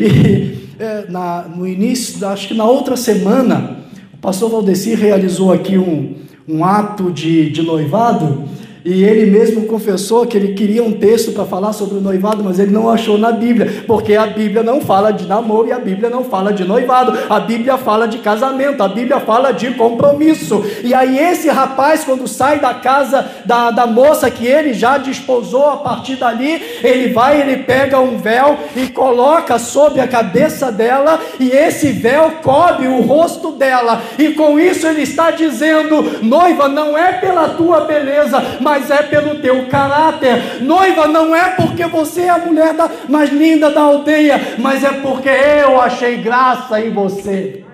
E 0.00 0.62
é, 0.78 1.04
na, 1.08 1.42
no 1.42 1.66
início, 1.66 2.26
acho 2.26 2.48
que 2.48 2.54
na 2.54 2.64
outra 2.64 2.96
semana, 2.96 3.78
o 4.12 4.16
pastor 4.16 4.50
Valdeci 4.50 4.94
realizou 4.94 5.52
aqui 5.52 5.78
um, 5.78 6.16
um 6.48 6.64
ato 6.64 7.10
de, 7.10 7.50
de 7.50 7.62
noivado 7.62 8.44
e 8.84 9.04
ele 9.04 9.30
mesmo 9.30 9.66
confessou 9.66 10.26
que 10.26 10.36
ele 10.36 10.54
queria 10.54 10.82
um 10.82 10.92
texto 10.92 11.32
para 11.32 11.44
falar 11.44 11.72
sobre 11.72 11.98
o 11.98 12.00
noivado, 12.00 12.42
mas 12.42 12.58
ele 12.58 12.72
não 12.72 12.90
achou 12.90 13.16
na 13.16 13.30
Bíblia, 13.30 13.84
porque 13.86 14.14
a 14.14 14.26
Bíblia 14.26 14.62
não 14.62 14.80
fala 14.80 15.12
de 15.12 15.26
namoro 15.26 15.68
e 15.68 15.72
a 15.72 15.78
Bíblia 15.78 16.10
não 16.10 16.24
fala 16.24 16.52
de 16.52 16.64
noivado, 16.64 17.16
a 17.28 17.38
Bíblia 17.38 17.78
fala 17.78 18.08
de 18.08 18.18
casamento, 18.18 18.82
a 18.82 18.88
Bíblia 18.88 19.20
fala 19.20 19.52
de 19.52 19.70
compromisso. 19.72 20.64
E 20.82 20.92
aí, 20.92 21.18
esse 21.18 21.48
rapaz, 21.48 22.04
quando 22.04 22.26
sai 22.26 22.58
da 22.58 22.74
casa 22.74 23.24
da, 23.44 23.70
da 23.70 23.86
moça 23.86 24.30
que 24.30 24.46
ele 24.46 24.74
já 24.74 24.98
desposou, 24.98 25.68
a 25.70 25.76
partir 25.76 26.16
dali, 26.16 26.60
ele 26.82 27.12
vai, 27.12 27.40
ele 27.40 27.58
pega 27.62 28.00
um 28.00 28.18
véu 28.18 28.58
e 28.74 28.88
coloca 28.88 29.58
sobre 29.58 30.00
a 30.00 30.08
cabeça 30.08 30.72
dela, 30.72 31.20
e 31.38 31.50
esse 31.50 31.92
véu 31.92 32.32
cobre 32.42 32.88
o 32.88 33.00
rosto 33.00 33.52
dela, 33.52 34.02
e 34.18 34.30
com 34.30 34.58
isso 34.58 34.86
ele 34.86 35.02
está 35.02 35.30
dizendo: 35.30 36.20
noiva, 36.22 36.68
não 36.68 36.96
é 36.98 37.12
pela 37.12 37.50
tua 37.50 37.82
beleza, 37.82 38.42
mas 38.60 38.71
mas 38.72 38.90
é 38.90 39.02
pelo 39.02 39.34
teu 39.34 39.66
caráter. 39.66 40.62
Noiva, 40.62 41.06
não 41.06 41.36
é 41.36 41.50
porque 41.50 41.84
você 41.84 42.22
é 42.22 42.30
a 42.30 42.38
mulher 42.38 42.72
da, 42.72 42.90
mais 43.06 43.30
linda 43.30 43.70
da 43.70 43.82
aldeia, 43.82 44.56
mas 44.58 44.82
é 44.82 44.92
porque 44.94 45.28
eu 45.28 45.78
achei 45.78 46.16
graça 46.16 46.80
em 46.80 46.90
você. 46.90 47.64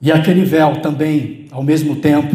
E 0.00 0.10
aquele 0.10 0.46
véu 0.46 0.80
também, 0.80 1.46
ao 1.50 1.62
mesmo 1.62 1.96
tempo, 1.96 2.34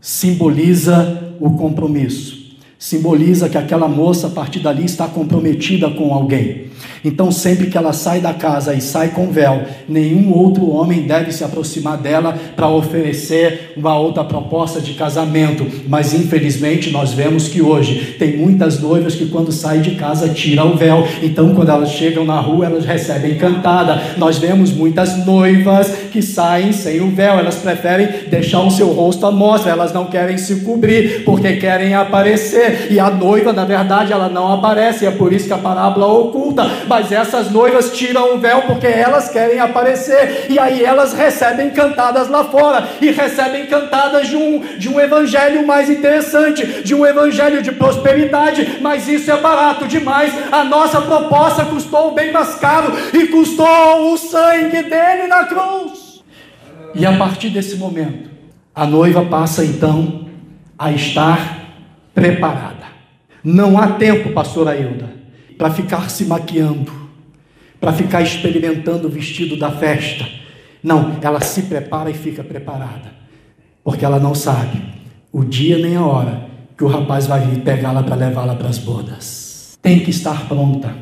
simboliza 0.00 1.36
o 1.38 1.50
compromisso. 1.50 2.58
Simboliza 2.76 3.48
que 3.48 3.58
aquela 3.58 3.86
moça, 3.86 4.26
a 4.26 4.30
partir 4.30 4.58
dali, 4.58 4.84
está 4.84 5.06
comprometida 5.06 5.88
com 5.88 6.12
alguém. 6.12 6.69
Então, 7.04 7.30
sempre 7.32 7.68
que 7.68 7.78
ela 7.78 7.92
sai 7.92 8.20
da 8.20 8.34
casa 8.34 8.74
e 8.74 8.80
sai 8.80 9.08
com 9.08 9.30
véu, 9.30 9.62
nenhum 9.88 10.32
outro 10.32 10.70
homem 10.70 11.02
deve 11.02 11.32
se 11.32 11.42
aproximar 11.42 11.96
dela 11.96 12.38
para 12.54 12.68
oferecer 12.68 13.72
uma 13.76 13.98
outra 13.98 14.22
proposta 14.22 14.80
de 14.80 14.94
casamento. 14.94 15.66
Mas, 15.88 16.12
infelizmente, 16.12 16.90
nós 16.90 17.12
vemos 17.12 17.48
que 17.48 17.62
hoje 17.62 18.16
tem 18.18 18.36
muitas 18.36 18.80
noivas 18.80 19.14
que, 19.14 19.26
quando 19.26 19.50
saem 19.50 19.80
de 19.80 19.92
casa, 19.92 20.28
tiram 20.28 20.72
o 20.72 20.76
véu. 20.76 21.06
Então, 21.22 21.54
quando 21.54 21.70
elas 21.70 21.90
chegam 21.90 22.24
na 22.24 22.38
rua, 22.38 22.66
elas 22.66 22.84
recebem 22.84 23.36
cantada. 23.36 24.00
Nós 24.16 24.38
vemos 24.38 24.72
muitas 24.72 25.24
noivas 25.24 25.90
que 26.12 26.22
saem 26.22 26.72
sem 26.72 27.00
o 27.00 27.10
véu, 27.10 27.38
elas 27.38 27.56
preferem 27.56 28.08
deixar 28.28 28.60
o 28.60 28.70
seu 28.70 28.88
rosto 28.88 29.26
à 29.26 29.30
mostra, 29.30 29.70
elas 29.70 29.92
não 29.92 30.06
querem 30.06 30.36
se 30.36 30.56
cobrir 30.60 31.24
porque 31.24 31.56
querem 31.56 31.94
aparecer. 31.94 32.88
E 32.90 33.00
a 33.00 33.10
noiva, 33.10 33.52
na 33.52 33.64
verdade, 33.64 34.12
ela 34.12 34.28
não 34.28 34.52
aparece, 34.52 35.06
é 35.06 35.10
por 35.10 35.32
isso 35.32 35.46
que 35.46 35.52
a 35.52 35.58
parábola 35.58 36.06
oculta 36.06 36.69
mas 36.86 37.12
essas 37.12 37.50
noivas 37.50 37.92
tiram 37.92 38.34
o 38.34 38.38
véu 38.38 38.62
porque 38.62 38.86
elas 38.86 39.28
querem 39.28 39.58
aparecer, 39.60 40.46
e 40.48 40.58
aí 40.58 40.84
elas 40.84 41.12
recebem 41.12 41.70
cantadas 41.70 42.28
lá 42.28 42.44
fora, 42.44 42.88
e 43.00 43.10
recebem 43.10 43.66
cantadas 43.66 44.28
de 44.28 44.36
um, 44.36 44.60
de 44.78 44.88
um 44.88 45.00
evangelho 45.00 45.66
mais 45.66 45.88
interessante, 45.90 46.82
de 46.82 46.94
um 46.94 47.04
evangelho 47.06 47.62
de 47.62 47.72
prosperidade, 47.72 48.78
mas 48.80 49.08
isso 49.08 49.30
é 49.30 49.36
barato 49.36 49.86
demais. 49.86 50.32
A 50.52 50.64
nossa 50.64 51.00
proposta 51.00 51.64
custou 51.64 52.12
bem 52.12 52.32
mais 52.32 52.54
caro, 52.56 52.92
e 53.12 53.26
custou 53.28 54.12
o 54.12 54.18
sangue 54.18 54.82
dele 54.82 55.26
na 55.28 55.44
cruz. 55.44 56.22
E 56.94 57.06
a 57.06 57.16
partir 57.16 57.50
desse 57.50 57.76
momento, 57.76 58.30
a 58.74 58.86
noiva 58.86 59.24
passa 59.24 59.64
então 59.64 60.26
a 60.78 60.90
estar 60.92 61.60
preparada. 62.14 62.86
Não 63.42 63.78
há 63.78 63.88
tempo, 63.92 64.32
pastor 64.32 64.68
Ailda, 64.68 65.10
para 65.60 65.70
ficar 65.70 66.08
se 66.08 66.24
maquiando, 66.24 66.90
para 67.78 67.92
ficar 67.92 68.22
experimentando 68.22 69.08
o 69.08 69.10
vestido 69.10 69.58
da 69.58 69.70
festa. 69.70 70.26
Não, 70.82 71.18
ela 71.20 71.38
se 71.42 71.64
prepara 71.64 72.08
e 72.10 72.14
fica 72.14 72.42
preparada, 72.42 73.12
porque 73.84 74.02
ela 74.02 74.18
não 74.18 74.34
sabe 74.34 74.82
o 75.30 75.44
dia 75.44 75.76
nem 75.76 75.96
a 75.96 76.02
hora 76.02 76.46
que 76.78 76.82
o 76.82 76.86
rapaz 76.86 77.26
vai 77.26 77.42
vir 77.42 77.60
pegá-la 77.60 78.02
para 78.02 78.14
levá-la 78.14 78.54
para 78.54 78.70
as 78.70 78.78
bodas. 78.78 79.76
Tem 79.82 80.00
que 80.00 80.08
estar 80.08 80.48
pronta. 80.48 80.94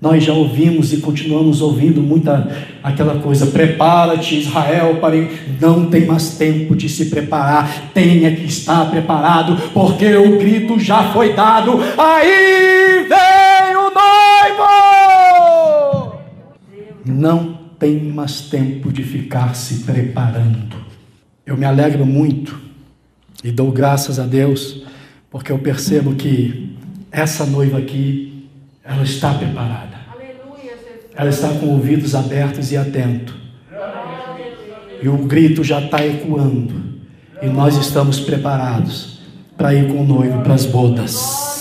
Nós 0.00 0.22
já 0.22 0.32
ouvimos 0.32 0.92
e 0.92 0.98
continuamos 0.98 1.60
ouvindo 1.60 2.00
muita 2.00 2.48
aquela 2.84 3.16
coisa: 3.16 3.46
prepara-te, 3.46 4.38
Israel, 4.38 4.98
para 5.00 5.16
não 5.60 5.86
tem 5.86 6.06
mais 6.06 6.36
tempo 6.36 6.76
de 6.76 6.88
se 6.88 7.06
preparar, 7.06 7.90
tenha 7.92 8.30
que 8.30 8.44
estar 8.44 8.88
preparado, 8.88 9.56
porque 9.74 10.14
o 10.14 10.38
grito 10.38 10.78
já 10.78 11.12
foi 11.12 11.32
dado. 11.32 11.80
Aí 11.98 13.08
vem! 13.08 13.51
Noivo! 13.94 14.72
Não 17.04 17.54
tem 17.78 18.00
mais 18.00 18.42
tempo 18.42 18.92
de 18.92 19.02
ficar 19.02 19.54
se 19.54 19.84
preparando. 19.84 20.76
Eu 21.44 21.56
me 21.56 21.64
alegro 21.64 22.06
muito 22.06 22.60
e 23.42 23.50
dou 23.50 23.72
graças 23.72 24.18
a 24.18 24.24
Deus, 24.24 24.84
porque 25.30 25.50
eu 25.50 25.58
percebo 25.58 26.14
que 26.14 26.76
essa 27.10 27.44
noiva 27.44 27.78
aqui, 27.78 28.48
ela 28.84 29.02
está 29.02 29.34
preparada. 29.34 30.00
Ela 31.14 31.28
está 31.28 31.48
com 31.48 31.66
ouvidos 31.66 32.14
abertos 32.14 32.72
e 32.72 32.76
atentos. 32.76 33.34
E 35.02 35.08
o 35.08 35.18
grito 35.18 35.62
já 35.62 35.80
está 35.80 36.04
ecoando. 36.06 36.80
E 37.42 37.46
nós 37.46 37.76
estamos 37.76 38.20
preparados 38.20 39.20
para 39.56 39.74
ir 39.74 39.88
com 39.88 40.02
o 40.02 40.06
noivo 40.06 40.40
para 40.42 40.54
as 40.54 40.64
bodas. 40.64 41.51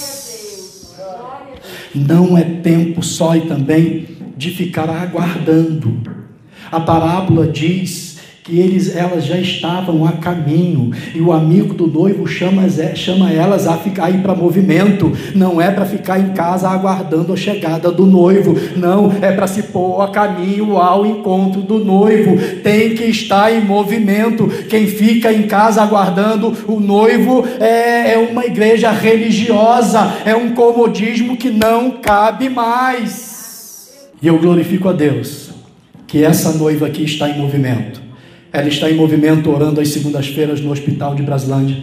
Não 1.94 2.38
é 2.38 2.44
tempo 2.44 3.04
só 3.04 3.36
e 3.36 3.42
também 3.42 4.08
de 4.38 4.52
ficar 4.52 4.90
aguardando. 4.90 6.02
A 6.72 6.80
parábola 6.80 7.48
diz 7.48 8.11
que 8.44 8.60
eles, 8.60 8.96
elas 8.96 9.26
já 9.26 9.38
estavam 9.38 10.06
a 10.06 10.14
caminho 10.14 10.92
e 11.14 11.22
o 11.22 11.32
amigo 11.32 11.76
do 11.76 11.86
noivo 11.86 12.26
chama, 12.26 12.64
chama 12.96 13.32
elas 13.32 13.68
a 13.68 13.78
ficar 13.78 14.06
aí 14.06 14.18
para 14.18 14.34
movimento. 14.34 15.12
Não 15.36 15.62
é 15.62 15.70
para 15.70 15.86
ficar 15.86 16.20
em 16.20 16.30
casa 16.30 16.68
aguardando 16.68 17.34
a 17.34 17.38
chegada 17.38 17.92
do 17.92 18.06
noivo, 18.06 18.56
não 18.76 19.12
é 19.22 19.32
para 19.32 19.46
se 19.46 19.64
pôr 19.64 20.02
a 20.02 20.08
caminho 20.08 20.78
ao 20.78 21.06
encontro 21.06 21.62
do 21.62 21.86
noivo. 21.86 22.36
Tem 22.64 22.96
que 22.96 23.04
estar 23.04 23.54
em 23.54 23.62
movimento. 23.62 24.48
Quem 24.68 24.88
fica 24.88 25.32
em 25.32 25.44
casa 25.44 25.84
aguardando 25.84 26.52
o 26.68 26.80
noivo 26.80 27.46
é, 27.60 28.14
é 28.14 28.18
uma 28.18 28.46
igreja 28.46 28.90
religiosa, 28.90 30.14
é 30.26 30.36
um 30.36 30.56
comodismo 30.56 31.38
que 31.38 31.52
não 31.52 31.92
cabe 31.92 32.50
mais. 32.50 34.10
E 34.20 34.28
eu 34.28 34.40
glorifico 34.40 34.90
a 34.90 34.94
Deus 34.94 35.52
que 36.08 36.24
essa 36.24 36.52
noiva 36.54 36.88
aqui 36.88 37.04
está 37.04 37.30
em 37.30 37.38
movimento 37.38 38.11
ela 38.54 38.68
está 38.68 38.90
em 38.90 38.96
movimento 38.96 39.50
orando 39.50 39.80
às 39.80 39.90
segundas-feiras 39.90 40.60
no 40.60 40.72
Hospital 40.72 41.16
de 41.16 41.24
Braslândia. 41.24 41.78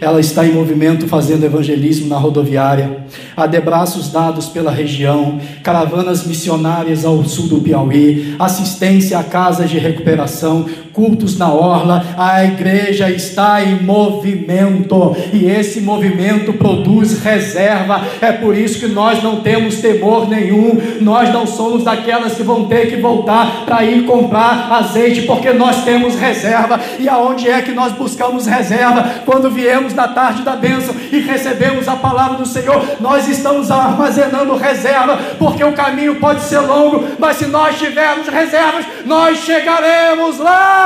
Ela 0.00 0.18
está 0.18 0.46
em 0.46 0.52
movimento 0.52 1.06
fazendo 1.06 1.44
evangelismo 1.44 2.08
na 2.08 2.16
rodoviária, 2.16 3.04
há 3.36 3.46
debraços 3.46 4.10
dados 4.10 4.46
pela 4.46 4.70
região, 4.70 5.38
caravanas 5.62 6.26
missionárias 6.26 7.04
ao 7.04 7.22
sul 7.24 7.46
do 7.46 7.60
Piauí, 7.60 8.34
assistência 8.38 9.18
a 9.18 9.22
casas 9.22 9.70
de 9.70 9.78
recuperação, 9.78 10.66
cultos 10.92 11.38
na 11.38 11.52
orla, 11.52 12.04
a 12.16 12.44
igreja 12.44 13.10
está 13.10 13.62
em 13.62 13.82
movimento 13.82 15.16
e 15.32 15.46
esse 15.46 15.80
movimento 15.80 16.52
produz 16.54 17.22
reserva. 17.22 18.02
É 18.20 18.32
por 18.32 18.56
isso 18.56 18.80
que 18.80 18.86
nós 18.86 19.22
não 19.22 19.40
temos 19.40 19.76
temor 19.76 20.28
nenhum, 20.28 20.78
nós 21.00 21.32
não 21.32 21.46
somos 21.46 21.84
daquelas 21.84 22.34
que 22.34 22.42
vão 22.42 22.64
ter 22.66 22.88
que 22.88 22.96
voltar 22.96 23.64
para 23.64 23.84
ir 23.84 24.04
comprar 24.04 24.70
azeite, 24.72 25.22
porque 25.22 25.52
nós 25.52 25.84
temos 25.84 26.14
reserva. 26.16 26.80
E 26.98 27.08
aonde 27.08 27.48
é 27.48 27.62
que 27.62 27.72
nós 27.72 27.92
buscamos 27.92 28.46
reserva? 28.46 29.22
Quando 29.24 29.50
viemos 29.50 29.94
na 29.94 30.08
tarde 30.08 30.42
da 30.42 30.56
bênção 30.56 30.94
e 31.12 31.18
recebemos 31.18 31.88
a 31.88 31.96
palavra 31.96 32.38
do 32.38 32.46
Senhor, 32.46 32.96
nós 33.00 33.28
estamos 33.28 33.70
armazenando 33.70 34.56
reserva, 34.56 35.18
porque 35.38 35.62
o 35.64 35.72
caminho 35.72 36.16
pode 36.16 36.42
ser 36.42 36.58
longo, 36.58 37.04
mas 37.18 37.36
se 37.36 37.46
nós 37.46 37.78
tivermos 37.78 38.28
reservas, 38.28 38.84
nós 39.04 39.38
chegaremos 39.38 40.38
lá. 40.38 40.79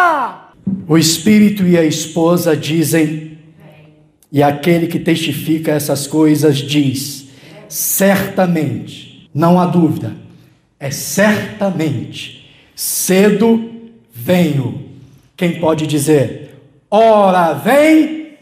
O 0.87 0.99
espírito 0.99 1.67
e 1.67 1.79
a 1.79 1.85
esposa 1.85 2.57
dizem, 2.57 3.39
e 4.31 4.43
aquele 4.43 4.87
que 4.87 4.99
testifica 4.99 5.73
essas 5.73 6.07
coisas 6.07 6.59
diz: 6.59 7.29
certamente, 7.69 9.29
não 9.35 9.59
há 9.59 9.67
dúvida, 9.67 10.15
é 10.79 10.91
certamente, 10.91 12.51
cedo 12.75 13.73
venho. 14.13 14.83
Quem 15.37 15.59
pode 15.59 15.87
dizer, 15.87 16.55
ora 16.91 17.55
vem? 17.55 18.35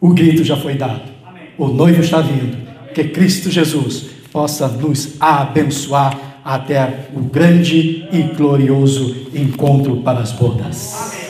O 0.00 0.10
grito 0.10 0.44
já 0.44 0.56
foi 0.56 0.74
dado, 0.74 1.10
o 1.58 1.68
noivo 1.68 2.02
está 2.02 2.20
vindo, 2.20 2.56
que 2.94 3.04
Cristo 3.04 3.50
Jesus 3.50 4.06
possa 4.30 4.68
nos 4.68 5.16
abençoar 5.20 6.33
até 6.44 7.08
o 7.14 7.20
grande 7.20 8.06
e 8.12 8.22
glorioso 8.36 9.28
encontro 9.34 9.96
para 9.98 10.20
as 10.20 10.32
bodas. 10.32 10.94
Amém. 10.94 11.23